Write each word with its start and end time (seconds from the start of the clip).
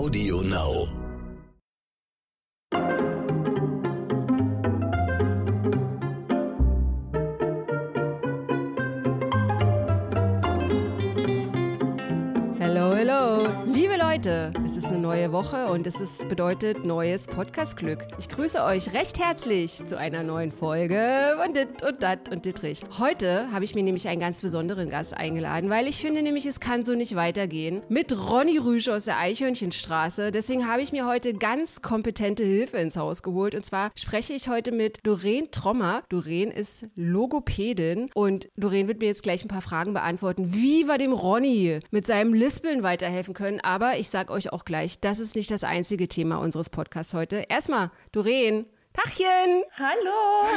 Audio 0.00 0.40
Now. 0.40 0.99
Leute, 14.20 14.52
es 14.66 14.76
ist 14.76 14.88
eine 14.88 14.98
neue 14.98 15.32
Woche 15.32 15.68
und 15.68 15.86
es 15.86 15.98
ist, 15.98 16.28
bedeutet 16.28 16.84
neues 16.84 17.26
Podcast-Glück. 17.26 18.06
Ich 18.18 18.28
grüße 18.28 18.62
euch 18.62 18.92
recht 18.92 19.18
herzlich 19.18 19.82
zu 19.86 19.96
einer 19.96 20.22
neuen 20.22 20.52
Folge 20.52 21.38
von 21.42 21.54
Dit 21.54 21.82
und 21.82 22.02
Dat 22.02 22.28
und 22.30 22.44
Dittrich. 22.44 22.82
Heute 22.98 23.50
habe 23.50 23.64
ich 23.64 23.74
mir 23.74 23.82
nämlich 23.82 24.08
einen 24.08 24.20
ganz 24.20 24.42
besonderen 24.42 24.90
Gast 24.90 25.16
eingeladen, 25.16 25.70
weil 25.70 25.86
ich 25.86 26.02
finde 26.02 26.20
nämlich, 26.20 26.44
es 26.44 26.60
kann 26.60 26.84
so 26.84 26.94
nicht 26.94 27.16
weitergehen. 27.16 27.80
Mit 27.88 28.12
Ronny 28.14 28.58
Rüsch 28.58 28.90
aus 28.90 29.06
der 29.06 29.18
Eichhörnchenstraße. 29.18 30.32
Deswegen 30.32 30.68
habe 30.68 30.82
ich 30.82 30.92
mir 30.92 31.06
heute 31.06 31.32
ganz 31.32 31.80
kompetente 31.80 32.44
Hilfe 32.44 32.76
ins 32.76 32.98
Haus 32.98 33.22
geholt. 33.22 33.54
Und 33.54 33.64
zwar 33.64 33.90
spreche 33.94 34.34
ich 34.34 34.50
heute 34.50 34.70
mit 34.70 34.98
Doreen 35.02 35.50
Trommer. 35.50 36.02
Doreen 36.10 36.50
ist 36.50 36.86
Logopädin 36.94 38.10
und 38.12 38.50
Doreen 38.58 38.86
wird 38.86 39.00
mir 39.00 39.06
jetzt 39.06 39.22
gleich 39.22 39.42
ein 39.42 39.48
paar 39.48 39.62
Fragen 39.62 39.94
beantworten. 39.94 40.52
Wie 40.52 40.86
wir 40.86 40.98
dem 40.98 41.14
Ronny 41.14 41.80
mit 41.90 42.04
seinem 42.04 42.34
Lispeln 42.34 42.82
weiterhelfen 42.82 43.32
können. 43.32 43.60
Aber 43.60 43.96
ich 43.96 44.09
sage 44.10 44.32
euch 44.32 44.52
auch 44.52 44.64
gleich, 44.64 45.00
das 45.00 45.18
ist 45.18 45.36
nicht 45.36 45.50
das 45.50 45.64
einzige 45.64 46.08
Thema 46.08 46.36
unseres 46.36 46.70
Podcasts 46.70 47.14
heute. 47.14 47.44
Erstmal, 47.48 47.90
Doreen. 48.12 48.66
Tachchen! 48.92 49.62
Hallo! 49.78 50.48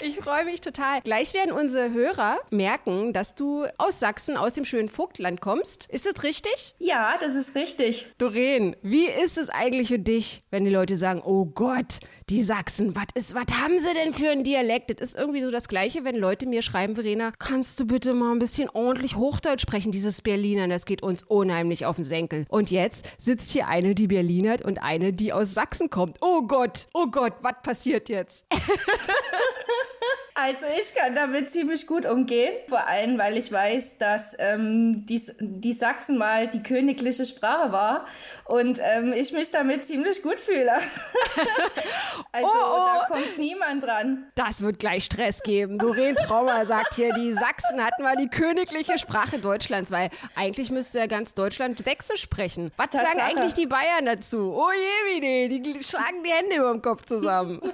Ich 0.00 0.20
freue 0.20 0.44
mich 0.44 0.60
total. 0.60 1.00
Gleich 1.00 1.34
werden 1.34 1.52
unsere 1.52 1.92
Hörer 1.92 2.38
merken, 2.50 3.12
dass 3.12 3.34
du 3.34 3.66
aus 3.78 3.98
Sachsen, 3.98 4.36
aus 4.36 4.54
dem 4.54 4.64
schönen 4.64 4.88
Vogtland 4.88 5.40
kommst. 5.40 5.86
Ist 5.86 6.06
das 6.06 6.22
richtig? 6.22 6.74
Ja, 6.78 7.16
das 7.20 7.34
ist 7.34 7.56
richtig. 7.56 8.06
Doreen, 8.18 8.76
wie 8.82 9.06
ist 9.06 9.38
es 9.38 9.48
eigentlich 9.48 9.88
für 9.88 9.98
dich, 9.98 10.44
wenn 10.50 10.64
die 10.64 10.70
Leute 10.70 10.96
sagen, 10.96 11.20
oh 11.24 11.44
Gott, 11.46 11.98
die 12.32 12.42
Sachsen, 12.42 12.96
was 12.96 13.04
ist, 13.14 13.34
was 13.34 13.44
haben 13.60 13.78
sie 13.78 13.92
denn 13.92 14.14
für 14.14 14.30
einen 14.30 14.42
Dialekt? 14.42 14.88
Das 14.88 15.00
ist 15.00 15.16
irgendwie 15.18 15.42
so 15.42 15.50
das 15.50 15.68
Gleiche, 15.68 16.02
wenn 16.02 16.16
Leute 16.16 16.46
mir 16.46 16.62
schreiben, 16.62 16.94
Verena, 16.94 17.30
kannst 17.38 17.78
du 17.78 17.86
bitte 17.86 18.14
mal 18.14 18.32
ein 18.32 18.38
bisschen 18.38 18.70
ordentlich 18.70 19.16
Hochdeutsch 19.16 19.60
sprechen, 19.60 19.92
dieses 19.92 20.22
Berliner, 20.22 20.66
das 20.66 20.86
geht 20.86 21.02
uns 21.02 21.24
unheimlich 21.24 21.84
auf 21.84 21.96
den 21.96 22.06
Senkel. 22.06 22.46
Und 22.48 22.70
jetzt 22.70 23.06
sitzt 23.18 23.50
hier 23.50 23.68
eine, 23.68 23.94
die 23.94 24.06
Berlinert 24.06 24.62
und 24.62 24.82
eine, 24.82 25.12
die 25.12 25.34
aus 25.34 25.52
Sachsen 25.52 25.90
kommt. 25.90 26.16
Oh 26.22 26.40
Gott, 26.46 26.86
oh 26.94 27.06
Gott, 27.06 27.34
was 27.42 27.56
passiert 27.62 28.08
jetzt? 28.08 28.46
Also 30.34 30.66
ich 30.80 30.94
kann 30.94 31.14
damit 31.14 31.52
ziemlich 31.52 31.86
gut 31.86 32.06
umgehen, 32.06 32.54
vor 32.68 32.86
allem 32.86 33.18
weil 33.18 33.36
ich 33.36 33.52
weiß, 33.52 33.98
dass 33.98 34.34
ähm, 34.38 35.04
die, 35.06 35.22
die 35.40 35.72
Sachsen 35.72 36.16
mal 36.16 36.48
die 36.48 36.62
königliche 36.62 37.26
Sprache 37.26 37.70
war 37.70 38.06
und 38.46 38.80
ähm, 38.82 39.12
ich 39.12 39.32
mich 39.32 39.50
damit 39.50 39.84
ziemlich 39.84 40.22
gut 40.22 40.40
fühle. 40.40 40.72
also 42.32 42.48
Oh, 42.48 42.74
oh. 42.74 42.76
da 42.76 43.06
kommt 43.08 43.38
niemand 43.38 43.84
dran. 43.84 44.26
Das 44.34 44.62
wird 44.62 44.78
gleich 44.78 45.04
Stress 45.04 45.42
geben. 45.42 45.76
Doreen 45.78 46.16
Traumer 46.16 46.64
sagt 46.72 46.94
hier, 46.94 47.12
die 47.12 47.32
Sachsen 47.34 47.84
hatten 47.84 48.02
mal 48.02 48.16
die 48.16 48.28
königliche 48.28 48.96
Sprache 48.98 49.38
Deutschlands, 49.38 49.90
weil 49.90 50.08
eigentlich 50.34 50.70
müsste 50.70 50.98
ja 50.98 51.06
ganz 51.06 51.34
Deutschland 51.34 51.82
Sächsisch 51.82 52.22
sprechen. 52.22 52.70
Was 52.76 52.90
sagen 52.92 53.04
Tatsache. 53.06 53.26
eigentlich 53.26 53.54
die 53.54 53.66
Bayern 53.66 54.06
dazu? 54.06 54.54
Oh 54.54 54.70
je, 54.70 55.14
wie 55.14 55.20
nee, 55.20 55.48
die 55.60 55.84
schlagen 55.84 56.22
die 56.24 56.30
Hände 56.30 56.56
über 56.56 56.70
dem 56.72 56.80
Kopf 56.82 57.04
zusammen. 57.04 57.60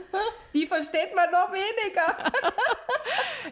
Die 0.55 0.67
versteht 0.67 1.15
man 1.15 1.31
noch 1.31 1.53
weniger. 1.53 2.33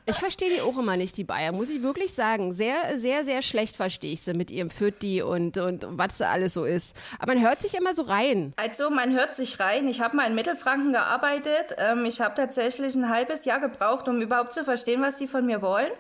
Ich 0.09 0.17
verstehe 0.17 0.51
die 0.51 0.61
auch 0.61 0.79
immer 0.79 0.97
nicht, 0.97 1.17
die 1.17 1.25
Bayern, 1.25 1.57
muss 1.57 1.71
ich 1.71 1.83
wirklich 1.83 2.15
sagen. 2.15 2.53
Sehr, 2.53 2.97
sehr, 2.97 3.25
sehr 3.25 3.43
schlecht 3.43 3.75
verstehe 3.75 4.13
ich 4.13 4.21
sie 4.21 4.35
mit 4.35 4.53
ihrem 4.53 4.71
Pfütti 4.71 5.23
und, 5.23 5.57
und 5.57 5.85
was 5.99 6.19
da 6.19 6.31
alles 6.31 6.55
so 6.55 6.65
ist. 6.65 6.97
Aber 7.19 7.35
man 7.35 7.43
hört 7.43 7.61
sich 7.61 7.75
immer 7.75 7.93
so 7.93 8.03
rein. 8.03 8.53
Also 8.57 8.89
man 8.91 9.13
hört 9.15 9.35
sich 9.35 9.59
rein. 9.59 9.89
Ich 9.89 10.01
habe 10.01 10.17
mal 10.17 10.29
in 10.29 10.37
Mittelfranken 10.37 10.93
gearbeitet. 10.93 11.75
Ähm, 11.79 12.05
ich 12.05 12.21
habe 12.21 12.37
tatsächlich 12.37 12.95
ein 12.95 13.09
halbes 13.09 13.45
Jahr 13.47 13.59
gebraucht, 13.59 14.07
um 14.07 14.21
überhaupt 14.21 14.53
zu 14.53 14.65
verstehen, 14.65 15.03
was 15.03 15.17
die 15.17 15.27
von 15.27 15.45
mir 15.45 15.61
wollen. 15.61 15.91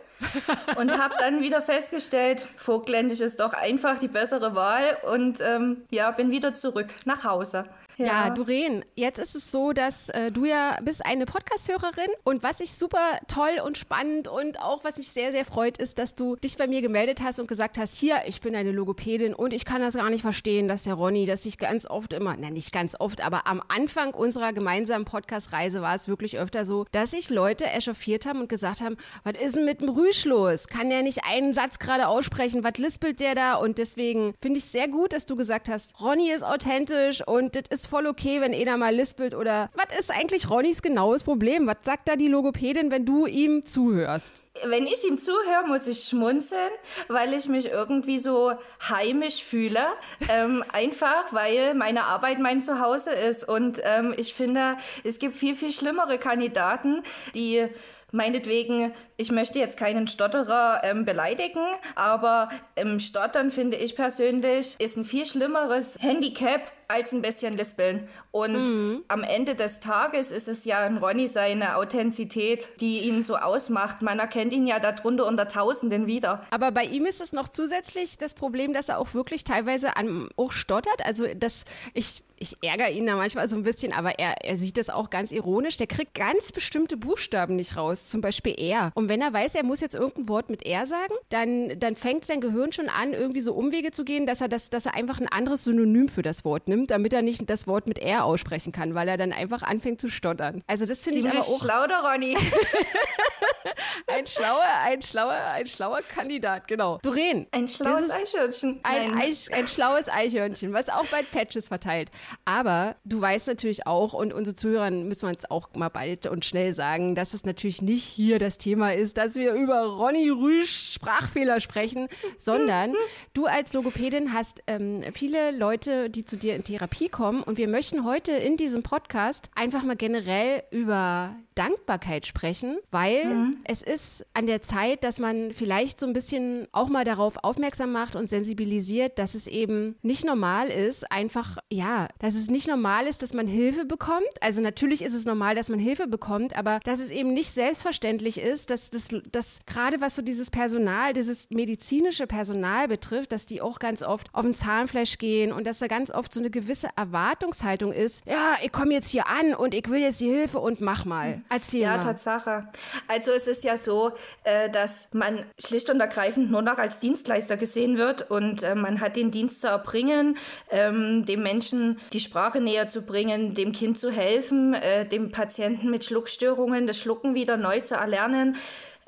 Und 0.76 0.90
habe 0.98 1.14
dann 1.18 1.42
wieder 1.42 1.62
festgestellt, 1.62 2.46
Vogtländisch 2.56 3.20
ist 3.20 3.40
doch 3.40 3.52
einfach 3.52 3.98
die 3.98 4.08
bessere 4.08 4.54
Wahl. 4.54 4.96
Und 5.10 5.40
ähm, 5.40 5.84
ja, 5.90 6.10
bin 6.10 6.30
wieder 6.30 6.54
zurück 6.54 6.88
nach 7.04 7.24
Hause. 7.24 7.66
Ja, 7.98 8.28
Doreen, 8.28 8.84
jetzt 8.94 9.18
ist 9.18 9.34
es 9.34 9.50
so, 9.50 9.72
dass 9.72 10.10
äh, 10.10 10.30
du 10.30 10.44
ja 10.44 10.76
bist 10.82 11.04
eine 11.06 11.24
Podcast-Hörerin 11.24 12.10
und 12.24 12.42
was 12.42 12.60
ich 12.60 12.72
super 12.72 12.98
toll 13.26 13.62
und 13.64 13.78
spannend 13.78 14.28
und 14.28 14.60
auch 14.60 14.84
was 14.84 14.98
mich 14.98 15.08
sehr, 15.08 15.32
sehr 15.32 15.46
freut, 15.46 15.78
ist, 15.78 15.98
dass 15.98 16.14
du 16.14 16.36
dich 16.36 16.58
bei 16.58 16.66
mir 16.66 16.82
gemeldet 16.82 17.22
hast 17.22 17.40
und 17.40 17.46
gesagt 17.46 17.78
hast, 17.78 17.96
hier, 17.96 18.18
ich 18.26 18.42
bin 18.42 18.54
eine 18.54 18.70
Logopädin 18.70 19.32
und 19.32 19.54
ich 19.54 19.64
kann 19.64 19.80
das 19.80 19.94
gar 19.94 20.10
nicht 20.10 20.20
verstehen, 20.20 20.68
dass 20.68 20.82
der 20.82 20.92
Ronny, 20.92 21.24
dass 21.24 21.46
ich 21.46 21.56
ganz 21.56 21.86
oft 21.88 22.12
immer, 22.12 22.36
nein, 22.36 22.52
nicht 22.52 22.70
ganz 22.70 23.00
oft, 23.00 23.24
aber 23.24 23.46
am 23.46 23.62
Anfang 23.68 24.12
unserer 24.12 24.52
gemeinsamen 24.52 25.06
Podcast-Reise 25.06 25.80
war 25.80 25.94
es 25.94 26.06
wirklich 26.06 26.38
öfter 26.38 26.66
so, 26.66 26.84
dass 26.92 27.12
sich 27.12 27.30
Leute 27.30 27.64
echauffiert 27.64 28.26
haben 28.26 28.40
und 28.40 28.50
gesagt 28.50 28.82
haben, 28.82 28.98
was 29.24 29.40
ist 29.42 29.56
denn 29.56 29.64
mit 29.64 29.80
dem 29.80 29.88
Rüsch 29.88 30.05
los? 30.24 30.68
Kann 30.68 30.90
der 30.90 31.02
nicht 31.02 31.24
einen 31.24 31.54
Satz 31.54 31.78
gerade 31.78 32.08
aussprechen? 32.08 32.64
Was 32.64 32.78
lispelt 32.78 33.20
der 33.20 33.34
da? 33.34 33.54
Und 33.54 33.78
deswegen 33.78 34.34
finde 34.40 34.58
ich 34.58 34.64
sehr 34.64 34.88
gut, 34.88 35.12
dass 35.12 35.26
du 35.26 35.36
gesagt 35.36 35.68
hast, 35.68 36.00
Ronny 36.00 36.30
ist 36.30 36.42
authentisch 36.42 37.26
und 37.26 37.56
das 37.56 37.64
ist 37.70 37.86
voll 37.86 38.06
okay, 38.06 38.40
wenn 38.40 38.54
einer 38.54 38.76
mal 38.76 38.94
lispelt 38.94 39.34
oder 39.34 39.70
was 39.74 39.98
ist 39.98 40.10
eigentlich 40.10 40.50
Ronnys 40.50 40.82
genaues 40.82 41.24
Problem? 41.24 41.66
Was 41.66 41.78
sagt 41.82 42.08
da 42.08 42.16
die 42.16 42.28
Logopädin, 42.28 42.90
wenn 42.90 43.04
du 43.04 43.26
ihm 43.26 43.64
zuhörst? 43.64 44.42
Wenn 44.64 44.86
ich 44.86 45.04
ihm 45.06 45.18
zuhöre, 45.18 45.66
muss 45.66 45.86
ich 45.86 46.04
schmunzeln, 46.04 46.70
weil 47.08 47.34
ich 47.34 47.48
mich 47.48 47.66
irgendwie 47.70 48.18
so 48.18 48.52
heimisch 48.88 49.42
fühle. 49.42 49.80
Ähm, 50.28 50.64
einfach, 50.72 51.32
weil 51.32 51.74
meine 51.74 52.04
Arbeit 52.04 52.40
mein 52.40 52.60
Zuhause 52.60 53.10
ist. 53.10 53.48
Und 53.48 53.80
ähm, 53.84 54.12
ich 54.16 54.34
finde, 54.34 54.76
es 55.04 55.18
gibt 55.18 55.36
viel, 55.36 55.54
viel 55.54 55.70
schlimmere 55.70 56.18
Kandidaten, 56.18 57.02
die 57.34 57.68
meinetwegen, 58.16 58.92
ich 59.16 59.30
möchte 59.30 59.58
jetzt 59.58 59.78
keinen 59.78 60.08
Stotterer 60.08 60.80
ähm, 60.82 61.04
beleidigen, 61.04 61.64
aber 61.94 62.48
ähm, 62.74 62.98
Stottern 62.98 63.50
finde 63.50 63.76
ich 63.76 63.94
persönlich 63.94 64.74
ist 64.80 64.96
ein 64.96 65.04
viel 65.04 65.26
schlimmeres 65.26 65.98
Handicap 66.00 66.62
als 66.88 67.12
ein 67.12 67.22
bisschen 67.22 67.54
Lispeln. 67.54 68.08
Und 68.30 69.04
am 69.08 69.22
Ende 69.22 69.54
des 69.54 69.80
Tages 69.80 70.30
ist 70.30 70.48
es 70.48 70.64
ja 70.64 70.86
in 70.86 70.98
Ronny 70.98 71.26
seine 71.26 71.76
Authentizität, 71.76 72.68
die 72.80 73.00
ihn 73.00 73.22
so 73.22 73.36
ausmacht. 73.36 74.02
Man 74.02 74.18
erkennt 74.18 74.52
ihn 74.52 74.66
ja 74.66 74.78
darunter 74.78 75.26
unter 75.26 75.48
Tausenden 75.48 76.06
wieder. 76.06 76.42
Aber 76.50 76.70
bei 76.70 76.84
ihm 76.84 77.06
ist 77.06 77.20
es 77.20 77.32
noch 77.32 77.48
zusätzlich 77.48 78.18
das 78.18 78.34
Problem, 78.34 78.72
dass 78.72 78.88
er 78.88 78.98
auch 78.98 79.14
wirklich 79.14 79.44
teilweise 79.44 79.96
an, 79.96 80.28
auch 80.36 80.52
stottert. 80.52 81.04
Also, 81.04 81.26
dass 81.34 81.64
ich, 81.94 82.22
ich 82.38 82.56
ärgere 82.62 82.90
ihn 82.90 83.06
da 83.06 83.16
manchmal 83.16 83.48
so 83.48 83.56
ein 83.56 83.62
bisschen, 83.62 83.92
aber 83.92 84.18
er, 84.18 84.44
er 84.44 84.58
sieht 84.58 84.76
das 84.76 84.90
auch 84.90 85.10
ganz 85.10 85.32
ironisch. 85.32 85.76
Der 85.76 85.86
kriegt 85.86 86.14
ganz 86.14 86.52
bestimmte 86.52 86.96
Buchstaben 86.96 87.56
nicht 87.56 87.76
raus, 87.76 88.06
zum 88.06 88.20
Beispiel 88.20 88.54
er. 88.58 88.92
Und 88.94 89.08
wenn 89.08 89.22
er 89.22 89.32
weiß, 89.32 89.54
er 89.54 89.64
muss 89.64 89.80
jetzt 89.80 89.94
irgendein 89.94 90.28
Wort 90.28 90.50
mit 90.50 90.64
er 90.64 90.86
sagen, 90.86 91.14
dann, 91.30 91.78
dann 91.78 91.96
fängt 91.96 92.24
sein 92.24 92.40
Gehirn 92.40 92.72
schon 92.72 92.88
an, 92.88 93.12
irgendwie 93.12 93.40
so 93.40 93.54
Umwege 93.54 93.90
zu 93.90 94.04
gehen, 94.04 94.26
dass 94.26 94.40
er, 94.40 94.48
das, 94.48 94.70
dass 94.70 94.86
er 94.86 94.94
einfach 94.94 95.20
ein 95.20 95.28
anderes 95.28 95.64
Synonym 95.64 96.08
für 96.08 96.22
das 96.22 96.44
Wort 96.44 96.68
nimmt, 96.68 96.75
damit 96.84 97.12
er 97.12 97.22
nicht 97.22 97.48
das 97.48 97.66
Wort 97.66 97.86
mit 97.86 97.98
er 97.98 98.24
aussprechen 98.24 98.72
kann, 98.72 98.94
weil 98.94 99.08
er 99.08 99.16
dann 99.16 99.32
einfach 99.32 99.62
anfängt 99.62 100.00
zu 100.00 100.08
stottern. 100.08 100.62
Also, 100.66 100.84
das 100.84 101.04
finde 101.04 101.20
ich 101.20 101.28
aber 101.28 101.38
auch 101.38 101.60
schlau, 101.60 101.86
der 101.86 102.00
Ronny. 102.00 102.36
ein 104.08 104.26
schlauer, 104.26 104.66
ein 104.82 105.00
schlauer, 105.00 105.32
ein 105.32 105.66
schlauer 105.66 106.00
Kandidat, 106.02 106.68
genau. 106.68 106.98
Doreen. 107.02 107.46
Ein 107.52 107.68
schlaues 107.68 108.10
Eichhörnchen. 108.10 108.80
Ein. 108.82 109.14
Eich, 109.18 109.52
ein 109.54 109.68
schlaues 109.68 110.08
Eichhörnchen, 110.08 110.72
was 110.72 110.88
auch 110.88 111.06
bald 111.06 111.30
Patches 111.30 111.68
verteilt. 111.68 112.10
Aber 112.44 112.96
du 113.04 113.20
weißt 113.20 113.46
natürlich 113.46 113.86
auch, 113.86 114.12
und 114.12 114.32
unsere 114.32 114.54
Zuhörer 114.54 114.90
müssen 114.90 115.22
wir 115.22 115.28
uns 115.28 115.50
auch 115.50 115.68
mal 115.74 115.88
bald 115.88 116.26
und 116.26 116.44
schnell 116.44 116.72
sagen, 116.72 117.14
dass 117.14 117.34
es 117.34 117.44
natürlich 117.44 117.82
nicht 117.82 118.04
hier 118.04 118.38
das 118.38 118.58
Thema 118.58 118.94
ist, 118.94 119.16
dass 119.16 119.34
wir 119.34 119.52
über 119.54 119.84
Ronny 119.84 120.28
Rüsch 120.28 120.92
Sprachfehler 120.94 121.60
sprechen, 121.60 122.08
sondern 122.38 122.94
du 123.34 123.46
als 123.46 123.72
Logopädin 123.72 124.32
hast 124.32 124.62
ähm, 124.66 125.02
viele 125.12 125.50
Leute, 125.50 126.10
die 126.10 126.24
zu 126.24 126.36
dir 126.36 126.54
in 126.54 126.64
Therapie 126.66 127.08
kommen. 127.08 127.42
Und 127.42 127.58
wir 127.58 127.68
möchten 127.68 128.04
heute 128.04 128.32
in 128.32 128.56
diesem 128.56 128.82
Podcast 128.82 129.50
einfach 129.54 129.82
mal 129.82 129.96
generell 129.96 130.62
über 130.70 131.36
Dankbarkeit 131.56 132.26
sprechen, 132.26 132.78
weil 132.90 133.54
es 133.64 133.82
ist 133.82 134.24
an 134.34 134.46
der 134.46 134.62
Zeit, 134.62 135.02
dass 135.02 135.18
man 135.18 135.52
vielleicht 135.52 135.98
so 135.98 136.06
ein 136.06 136.12
bisschen 136.12 136.68
auch 136.72 136.88
mal 136.88 137.04
darauf 137.04 137.42
aufmerksam 137.42 137.92
macht 137.92 138.14
und 138.14 138.28
sensibilisiert, 138.28 139.18
dass 139.18 139.34
es 139.34 139.46
eben 139.46 139.96
nicht 140.02 140.24
normal 140.24 140.68
ist, 140.68 141.10
einfach, 141.10 141.56
ja, 141.72 142.08
dass 142.18 142.34
es 142.34 142.48
nicht 142.48 142.68
normal 142.68 143.06
ist, 143.06 143.22
dass 143.22 143.32
man 143.32 143.46
Hilfe 143.46 143.84
bekommt. 143.84 144.22
Also 144.40 144.60
natürlich 144.60 145.02
ist 145.02 145.14
es 145.14 145.24
normal, 145.24 145.54
dass 145.54 145.68
man 145.68 145.78
Hilfe 145.78 146.06
bekommt, 146.06 146.54
aber 146.56 146.80
dass 146.84 147.00
es 147.00 147.10
eben 147.10 147.32
nicht 147.32 147.50
selbstverständlich 147.50 148.38
ist, 148.38 148.70
dass 148.70 148.90
das, 148.90 149.08
dass 149.32 149.60
gerade 149.66 150.00
was 150.00 150.14
so 150.14 150.22
dieses 150.22 150.50
Personal, 150.50 151.14
dieses 151.14 151.48
medizinische 151.50 152.26
Personal 152.26 152.86
betrifft, 152.86 153.32
dass 153.32 153.46
die 153.46 153.62
auch 153.62 153.78
ganz 153.78 154.02
oft 154.02 154.28
auf 154.34 154.44
den 154.44 154.54
Zahnfleisch 154.54 155.18
gehen 155.18 155.52
und 155.52 155.66
dass 155.66 155.78
da 155.78 155.86
ganz 155.86 156.10
oft 156.10 156.32
so 156.34 156.40
eine 156.40 156.50
gewisse 156.50 156.88
Erwartungshaltung 156.96 157.92
ist, 157.92 158.26
ja, 158.26 158.56
ich 158.62 158.72
komme 158.72 158.92
jetzt 158.92 159.08
hier 159.08 159.26
an 159.26 159.54
und 159.54 159.74
ich 159.74 159.88
will 159.88 160.00
jetzt 160.00 160.20
die 160.20 160.28
Hilfe 160.28 160.60
und 160.60 160.80
mach 160.80 161.04
mal. 161.06 161.42
Erzähl 161.48 161.82
ja, 161.82 161.96
mal. 161.96 162.02
Tatsache. 162.02 162.68
Also 163.08 163.32
es 163.32 163.46
ist 163.46 163.64
ja 163.64 163.78
so, 163.78 164.12
äh, 164.44 164.70
dass 164.70 165.08
man 165.12 165.44
schlicht 165.58 165.90
und 165.90 166.00
ergreifend 166.00 166.50
nur 166.50 166.62
noch 166.62 166.78
als 166.78 166.98
Dienstleister 166.98 167.56
gesehen 167.56 167.96
wird 167.98 168.30
und 168.30 168.62
äh, 168.62 168.74
man 168.74 169.00
hat 169.00 169.16
den 169.16 169.30
Dienst 169.30 169.60
zu 169.60 169.68
erbringen, 169.68 170.36
ähm, 170.70 171.24
dem 171.24 171.42
Menschen 171.42 171.98
die 172.12 172.20
Sprache 172.20 172.60
näher 172.60 172.88
zu 172.88 173.02
bringen, 173.02 173.54
dem 173.54 173.72
Kind 173.72 173.98
zu 173.98 174.10
helfen, 174.10 174.74
äh, 174.74 175.06
dem 175.06 175.30
Patienten 175.30 175.90
mit 175.90 176.04
Schluckstörungen 176.04 176.86
das 176.86 176.98
Schlucken 176.98 177.34
wieder 177.34 177.56
neu 177.56 177.80
zu 177.80 177.94
erlernen 177.94 178.56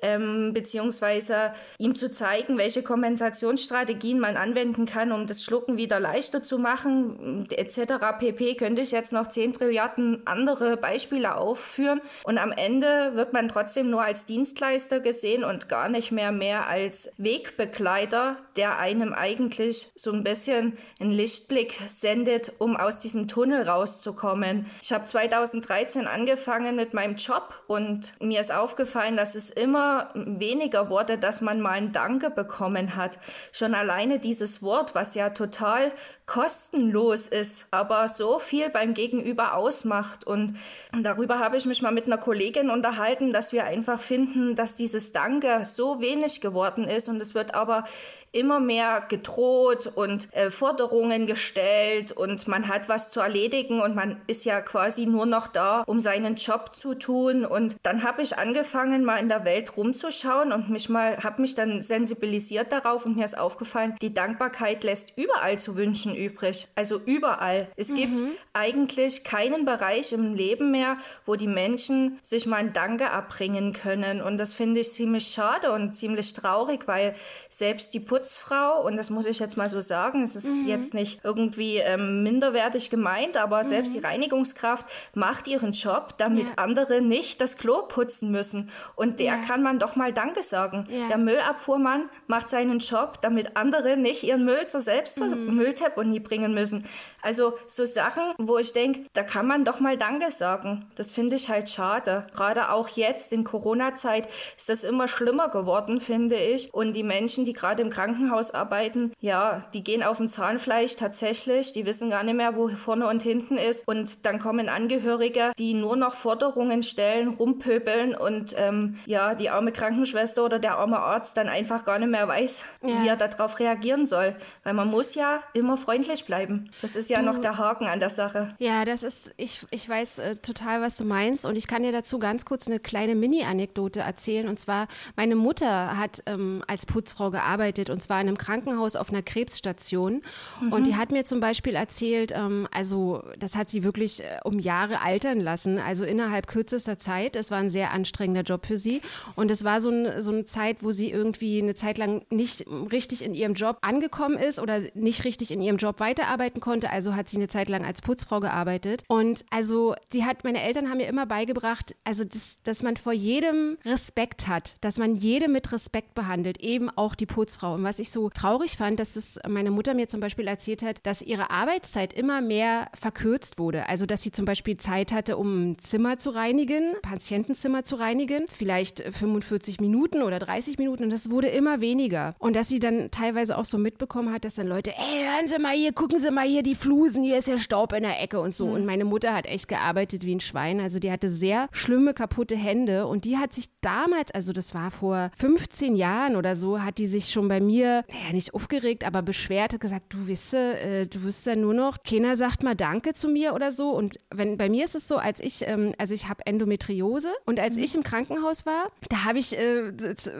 ähm, 0.00 0.53
beziehungsweise 0.55 1.53
ihm 1.79 1.95
zu 1.95 2.11
zeigen, 2.11 2.56
welche 2.56 2.83
Kompensationsstrategien 2.83 4.21
man 4.21 4.37
anwenden 4.37 4.87
kann, 4.87 5.11
um 5.11 5.27
das 5.27 5.43
Schlucken 5.43 5.77
wieder 5.77 5.99
leichter 5.99 6.41
zu 6.41 6.59
machen, 6.59 7.47
etc. 7.50 7.95
pp. 8.19 8.55
Könnte 8.55 8.83
ich 8.83 8.93
jetzt 8.93 9.12
noch 9.12 9.29
10 9.29 9.55
Trilliarden 9.55 10.23
andere 10.25 10.77
Beispiele 10.77 11.37
aufführen. 11.37 12.00
Und 12.25 12.39
am 12.39 12.53
Ende 12.53 13.12
wird 13.15 13.33
man 13.33 13.49
trotzdem 13.49 13.91
nur 13.91 14.03
als 14.03 14.25
Dienstleister 14.25 15.00
gesehen 15.00 15.43
und 15.43 15.69
gar 15.69 15.89
nicht 15.89 16.12
mehr 16.12 16.31
mehr 16.31 16.69
als 16.69 17.11
Wegbegleiter, 17.17 18.37
der 18.56 18.79
einem 18.79 19.12
eigentlich 19.12 19.91
so 19.97 20.12
ein 20.12 20.23
bisschen 20.23 20.79
einen 21.00 21.11
Lichtblick 21.11 21.81
sendet, 21.89 22.53
um 22.59 22.77
aus 22.77 23.00
diesem 23.00 23.27
Tunnel 23.27 23.69
rauszukommen. 23.69 24.67
Ich 24.81 24.93
habe 24.93 25.06
2013 25.06 26.06
angefangen 26.06 26.77
mit 26.77 26.95
meinem 26.95 27.17
Job 27.17 27.62
und 27.67 28.15
mir 28.21 28.41
ist 28.41 28.53
aufgefallen, 28.53 29.17
dass 29.17 29.35
es 29.35 29.50
immer 29.50 29.88
weniger 30.14 30.90
wurde, 30.90 31.19
dass 31.19 31.40
man 31.40 31.61
mal 31.61 31.73
ein 31.73 31.93
Danke 31.93 32.31
bekommen 32.31 32.96
hat. 32.96 33.19
Schon 33.52 33.75
alleine 33.75 34.19
dieses 34.19 34.62
Wort, 34.62 34.94
was 34.94 35.14
ja 35.14 35.31
total 35.31 35.93
kostenlos 36.26 37.26
ist, 37.26 37.67
aber 37.70 38.08
so 38.08 38.38
viel 38.38 38.69
beim 38.69 38.94
Gegenüber 38.94 39.55
ausmacht. 39.55 40.26
Und 40.26 40.56
darüber 40.93 41.38
habe 41.38 41.56
ich 41.56 41.67
mich 41.67 41.82
mal 41.82 41.93
mit 41.93 42.06
einer 42.06 42.19
Kollegin 42.19 42.70
unterhalten, 42.70 43.32
dass 43.32 43.52
wir 43.52 43.64
einfach 43.64 44.00
finden, 44.00 44.55
dass 44.55 44.76
dieses 44.76 45.12
Danke 45.12 45.64
so 45.64 46.00
wenig 46.00 46.40
geworden 46.40 46.85
ist 46.85 47.08
und 47.08 47.20
es 47.20 47.35
wird 47.35 47.55
aber 47.55 47.85
immer 48.33 48.61
mehr 48.61 49.05
gedroht 49.09 49.91
und 49.95 50.33
äh, 50.35 50.51
Forderungen 50.51 51.27
gestellt 51.27 52.13
und 52.13 52.47
man 52.49 52.69
hat 52.69 52.89
was 52.89 53.11
zu 53.11 53.21
erledigen 53.21 53.81
und 53.81 53.95
man 53.95 54.21
ist 54.27 54.45
ja 54.45 54.61
quasi 54.61 55.07
nur 55.07 55.27
noch 55.27 55.47
da, 55.47 55.83
um 55.87 56.01
seinen 56.01 56.37
Job 56.37 56.75
zu 56.75 56.95
tun. 56.95 57.45
Und 57.45 57.77
dann 57.83 58.03
habe 58.03 58.23
ich 58.23 58.39
angefangen, 58.39 59.05
mal 59.05 59.17
in 59.17 59.29
der 59.29 59.45
Welt 59.45 59.77
rumzuschauen 59.77 60.53
und 60.53 60.69
mich 60.71 60.89
mal, 60.89 61.19
habe 61.23 61.43
mich 61.43 61.55
dann 61.55 61.83
sensibilisiert 61.83 62.73
darauf 62.73 63.07
und 63.07 63.17
mir 63.17 63.25
ist 63.25 63.39
aufgefallen, 63.39 63.97
die 64.03 64.15
Dankbarkeit 64.15 64.85
lässt 64.85 65.13
überall 65.17 65.59
zu 65.59 65.77
wünschen 65.77 66.15
übrig. 66.15 66.69
Also 66.75 67.01
überall. 67.05 67.69
Es 67.77 67.91
mhm. 67.91 67.97
gibt 67.97 68.23
eigentlich 68.53 69.25
keinen 69.25 69.65
Bereich 69.65 70.13
im 70.13 70.35
Leben 70.35 70.71
mehr, 70.71 70.99
wo 71.27 71.37
die 71.37 71.47
Menschen 71.47 72.19
sich 72.23 72.47
mal 72.47 72.57
ein 72.57 72.73
Danke 72.73 73.05
erbringen 73.05 73.73
können. 73.73 74.21
Und 74.21 74.39
das 74.39 74.55
finde 74.55 74.81
ich 74.81 74.93
ziemlich 74.93 75.29
schade 75.29 75.73
und 75.73 75.97
ziemlich 75.97 76.33
traurig, 76.35 76.87
weil 76.87 77.15
selbst 77.49 77.95
die 77.95 78.01
Putzfrau, 78.19 78.85
und 78.85 78.97
das 78.97 79.11
muss 79.11 79.26
ich 79.26 79.38
jetzt 79.38 79.56
mal 79.56 79.69
so 79.69 79.81
sagen, 79.81 80.23
es 80.23 80.35
ist 80.35 80.62
mhm. 80.62 80.67
jetzt 80.67 80.94
nicht 80.94 81.20
irgendwie 81.23 81.76
ähm, 81.76 82.23
minderwertig 82.23 82.91
gemeint, 82.91 83.37
aber 83.37 83.62
mhm. 83.62 83.69
selbst 83.69 83.94
die 83.94 83.99
Reinigungskraft 83.99 84.87
macht 85.15 85.47
ihren 85.47 85.73
Job, 85.73 86.15
damit 86.19 86.47
ja. 86.47 86.53
andere 86.56 87.00
nicht 87.00 87.41
das 87.41 87.56
Klo 87.56 87.82
putzen 87.82 88.31
müssen. 88.31 88.70
Und 88.97 89.20
der 89.20 89.26
ja. 89.26 89.37
kann 89.37 89.62
man 89.62 89.79
doch 89.79 89.94
mal 89.94 90.12
Danke 90.12 90.43
sagen. 90.43 90.88
Ja. 90.91 91.09
Der 91.09 91.19
Müllabfuhrmann 91.19 92.11
macht 92.26 92.50
seinen 92.50 92.81
Job, 92.81 93.20
damit 93.23 93.56
andere 93.56 93.97
nicht 93.97 94.25
ihren 94.25 94.44
Müll 94.44 94.67
zur 94.67 94.81
selbst 94.81 95.19
zur 95.19 95.29
mhm. 95.29 95.56
Mülldeponie 95.56 96.21
bringen 96.21 96.55
müssen. 96.55 96.87
Also 97.23 97.55
so 97.67 97.85
Sachen, 97.85 98.23
wo 98.38 98.59
ich 98.59 98.73
denke, 98.73 99.06
da 99.12 99.23
kann 99.23 99.47
man 99.47 99.64
doch 99.64 99.81
mal 99.81 99.97
Danke 99.97 100.31
sagen. 100.31 100.87
Das 100.97 101.12
finde 101.12 101.37
ich 101.37 101.49
halt 101.49 101.69
schade. 101.69 102.26
Gerade 102.35 102.71
auch 102.71 102.88
jetzt 102.91 103.32
in 103.32 103.44
Corona-Zeit 103.44 104.29
ist 104.56 104.69
das 104.69 104.85
immer 104.85 105.09
schlimmer 105.09 105.49
geworden, 105.49 106.00
finde 106.00 106.37
ich. 106.37 106.73
Und 106.73 106.94
die 106.94 107.03
Menschen, 107.03 107.44
die 107.44 107.53
gerade 107.53 107.82
im 107.82 107.91
Krankenhaus 107.91 108.08
arbeiten, 108.55 109.13
ja, 109.21 109.65
die 109.75 109.85
gehen 109.85 110.03
auf 110.03 110.19
dem 110.19 110.29
Zahnfleisch 110.29 110.97
tatsächlich. 110.97 111.73
Die 111.73 111.87
wissen 111.87 112.11
gar 112.11 112.23
nicht 112.23 112.37
mehr, 112.37 112.57
wo 112.57 112.69
vorne 112.69 113.07
und 113.09 113.23
hinten 113.23 113.57
ist. 113.57 113.87
Und 113.87 114.25
dann 114.27 114.39
kommen 114.39 114.69
Angehörige, 114.69 115.53
die 115.59 115.75
nur 115.75 115.97
noch 115.97 116.15
Forderungen 116.15 116.83
stellen, 116.83 117.29
rumpöbeln 117.29 118.15
und 118.15 118.55
ähm, 118.57 118.97
ja, 119.07 119.35
die 119.35 119.51
arme 119.51 119.73
Krankenschwester 119.73 120.45
oder 120.45 120.59
der 120.59 120.79
arme 120.79 120.99
Arzt 120.99 121.37
dann 121.37 121.49
einfach 121.49 121.85
gar 121.85 121.99
nicht 121.99 122.11
mehr 122.11 122.29
weiß, 122.29 122.65
ja. 122.83 123.03
wie 123.03 123.09
er 123.09 123.17
darauf 123.17 123.59
reagieren 123.59 124.07
soll. 124.07 124.37
Weil 124.65 124.75
man 124.75 124.89
muss 124.89 125.15
ja 125.15 125.43
immer 125.55 125.77
freundlich 125.77 126.25
bleiben. 126.25 126.71
Das 126.83 126.97
ist 126.97 127.11
ja 127.11 127.21
du, 127.21 127.27
noch 127.27 127.39
der 127.39 127.59
Haken 127.59 127.87
an 127.87 128.01
der 128.01 128.11
Sache. 128.11 128.55
Ja, 128.59 128.85
das 128.85 129.03
ist, 129.03 129.33
ich, 129.37 129.67
ich 129.71 129.89
weiß 129.89 130.19
äh, 130.19 130.37
total, 130.37 130.81
was 130.81 130.97
du 130.97 131.05
meinst. 131.05 131.45
Und 131.45 131.57
ich 131.57 131.67
kann 131.67 131.83
dir 131.83 131.93
dazu 131.93 132.19
ganz 132.19 132.45
kurz 132.45 132.67
eine 132.67 132.79
kleine 132.79 133.15
Mini-Anekdote 133.15 134.01
erzählen. 134.01 134.49
Und 134.49 134.59
zwar, 134.59 134.89
meine 135.17 135.37
Mutter 135.37 135.99
hat 135.99 136.23
ähm, 136.27 136.63
als 136.67 136.87
Putzfrau 136.87 137.31
gearbeitet 137.31 137.91
und 137.91 137.98
zwar 138.00 138.21
in 138.21 138.29
einem 138.29 138.39
Krankenhaus 138.39 138.97
auf 138.97 139.11
einer 139.11 139.23
Krebsstation. 139.23 140.23
Mhm. 140.61 140.73
Und 140.73 140.87
die 140.87 140.97
hat 140.97 141.11
mir 141.11 141.25
zum 141.25 141.41
Beispiel 141.41 141.75
erzählt, 141.75 142.33
ähm, 142.35 142.69
also 142.71 143.23
das 143.39 143.56
hat 143.56 143.71
sie 143.71 143.83
wirklich 143.83 144.23
äh, 144.23 144.39
um 144.45 144.59
Jahre 144.59 145.00
altern 145.00 145.41
lassen, 145.41 145.79
also 145.79 146.05
innerhalb 146.05 146.47
kürzester 146.47 146.99
Zeit. 146.99 147.37
Es 147.37 147.50
war 147.50 147.59
ein 147.59 147.71
sehr 147.71 147.93
anstrengender 147.93 148.43
Job 148.43 148.67
für 148.67 148.79
sie. 148.79 149.00
Und 149.37 149.50
es 149.50 149.65
war 149.65 149.81
so, 149.81 149.91
ein, 149.91 150.23
so 150.23 150.33
eine 150.33 150.45
Zeit, 150.45 150.83
wo 150.83 150.93
sie 150.93 151.11
irgendwie 151.11 151.61
eine 151.61 151.75
Zeit 151.75 151.99
lang 151.99 152.25
nicht 152.31 152.65
richtig 152.93 153.25
in 153.25 153.35
ihrem 153.35 153.55
Job 153.55 153.79
angekommen 153.83 154.37
ist 154.37 154.59
oder 154.59 154.83
nicht 154.95 155.25
richtig 155.25 155.50
in 155.50 155.61
ihrem 155.61 155.77
Job 155.77 156.00
weiterarbeiten 156.00 156.61
konnte. 156.61 156.91
Also 156.91 157.15
hat 157.15 157.29
sie 157.29 157.37
eine 157.37 157.49
Zeit 157.49 157.69
lang 157.69 157.85
als 157.85 158.03
Putzfrau 158.03 158.41
gearbeitet. 158.41 159.05
Und 159.09 159.45
also 159.50 159.95
sie 160.12 160.25
hat, 160.25 160.45
meine 160.45 160.62
Eltern 160.62 160.89
haben 160.89 160.99
mir 160.99 161.09
immer 161.09 161.27
beigebracht, 161.27 161.95
also 162.05 162.25
das, 162.25 162.59
dass 162.65 162.83
man 162.83 162.97
vor 162.97 163.12
jedem 163.12 163.79
Respekt 163.85 164.49
hat, 164.49 164.77
dass 164.81 164.99
man 164.99 165.17
jede 165.17 165.49
mit 165.49 165.73
Respekt 165.73 166.15
behandelt, 166.15 166.59
eben 166.61 166.91
auch 166.91 167.15
die 167.15 167.27
Putzfrau. 167.27 167.75
Und 167.75 167.83
was 167.88 167.99
ich 167.99 168.11
so 168.11 168.29
traurig 168.29 168.76
fand, 168.76 169.00
dass 169.00 169.17
es 169.17 169.40
meine 169.49 169.70
Mutter 169.70 169.94
mir 169.94 170.08
zum 170.08 170.20
Beispiel 170.20 170.46
erzählt 170.46 170.82
hat, 170.82 171.06
dass 171.06 171.23
ihre 171.23 171.50
Arbeitszeit 171.50 172.12
immer 172.12 172.43
mehr 172.43 172.90
verkürzt 172.93 173.58
wurde. 173.58 173.88
Also 173.88 174.05
dass 174.05 174.23
sie 174.23 174.31
zum 174.31 174.44
Beispiel 174.44 174.76
Zeit 174.76 175.11
hatte, 175.11 175.38
um 175.38 175.70
ein 175.70 175.79
Zimmer 175.79 176.19
zu 176.19 176.29
reinigen, 176.29 176.93
Patientenzimmer 177.00 177.85
zu 177.85 177.96
reinigen, 177.96 178.44
vielleicht 178.49 179.00
45 179.00 179.81
Minuten 179.81 180.20
oder 180.20 180.38
30 180.38 180.76
Minuten 180.76 181.05
und 181.05 181.11
das 181.11 181.31
wurde 181.31 181.49
immer 181.49 181.81
weniger. 181.81 182.35
Und 182.38 182.56
dass 182.56 182.69
sie 182.69 182.79
dann 182.79 183.11
teilweise 183.11 183.56
auch 183.56 183.64
so 183.64 183.79
mitbekommen 183.79 184.35
hat, 184.35 184.44
dass 184.44 184.56
dann 184.56 184.67
Leute, 184.67 184.90
ey, 184.90 185.25
hören 185.25 185.49
Sie 185.49 185.58
mal 185.58 185.75
hier, 185.75 185.94
gucken 185.94 186.19
Sie 186.19 186.31
mal 186.31 186.46
hier 186.46 186.62
die 186.62 186.75
Flusen, 186.75 187.25
hier 187.25 187.38
ist 187.38 187.49
ja 187.49 187.56
Staub 187.56 187.94
in 187.94 188.02
der 188.02 188.20
Ecke 188.20 188.38
und 188.38 188.55
so. 188.55 188.67
Mhm. 188.67 188.73
Und 188.73 188.85
meine 188.85 189.06
Mutter 189.06 189.35
hat 189.35 189.46
echt 189.46 189.67
gearbeitet 189.67 190.26
wie 190.26 190.35
ein 190.35 190.40
Schwein. 190.40 190.79
Also 190.79 190.99
die 190.99 191.11
hatte 191.11 191.31
sehr 191.31 191.69
schlimme, 191.73 192.12
kaputte 192.12 192.55
Hände 192.55 193.06
und 193.06 193.25
die 193.25 193.38
hat 193.38 193.55
sich 193.55 193.70
damals, 193.81 194.31
also 194.31 194.52
das 194.52 194.75
war 194.75 194.90
vor 194.90 195.31
15 195.38 195.96
Jahren 195.96 196.37
oder 196.37 196.55
so, 196.55 196.82
hat 196.82 196.99
die 196.99 197.06
sich 197.06 197.31
schon 197.31 197.49
bei 197.49 197.61
mir, 197.61 197.78
naja, 197.83 198.33
nicht 198.33 198.55
aufgeregt, 198.55 199.05
aber 199.05 199.23
beschwert, 199.23 199.73
hat 199.75 199.81
gesagt, 199.81 200.07
du 200.11 200.27
wisse, 200.27 200.79
äh, 200.79 201.07
du 201.07 201.23
wirst 201.25 201.47
ja 201.47 201.57
nur 201.57 201.75
noch, 201.75 202.02
keiner 202.02 202.37
sagt 202.37 202.62
mal 202.62 202.75
Danke 202.75 203.14
zu 203.14 203.29
mir 203.29 203.55
oder 203.55 203.73
so. 203.73 203.91
Und 203.91 204.19
wenn 204.31 204.57
bei 204.57 204.69
mir 204.69 204.85
ist 204.85 204.95
es 204.95 205.09
so, 205.09 205.17
als 205.17 205.41
ich, 205.41 205.67
ähm, 205.67 205.95
also 205.99 206.14
ich 206.14 206.29
habe 206.29 206.47
Endometriose 206.47 207.31
und 207.47 207.61
als 207.61 207.76
mhm. 207.76 207.83
ich 207.83 207.95
im 207.95 208.02
Krankenhaus 208.02 208.67
war, 208.67 208.91
da 209.09 209.25
habe 209.25 209.38
ich 209.38 209.59
äh, 209.59 209.93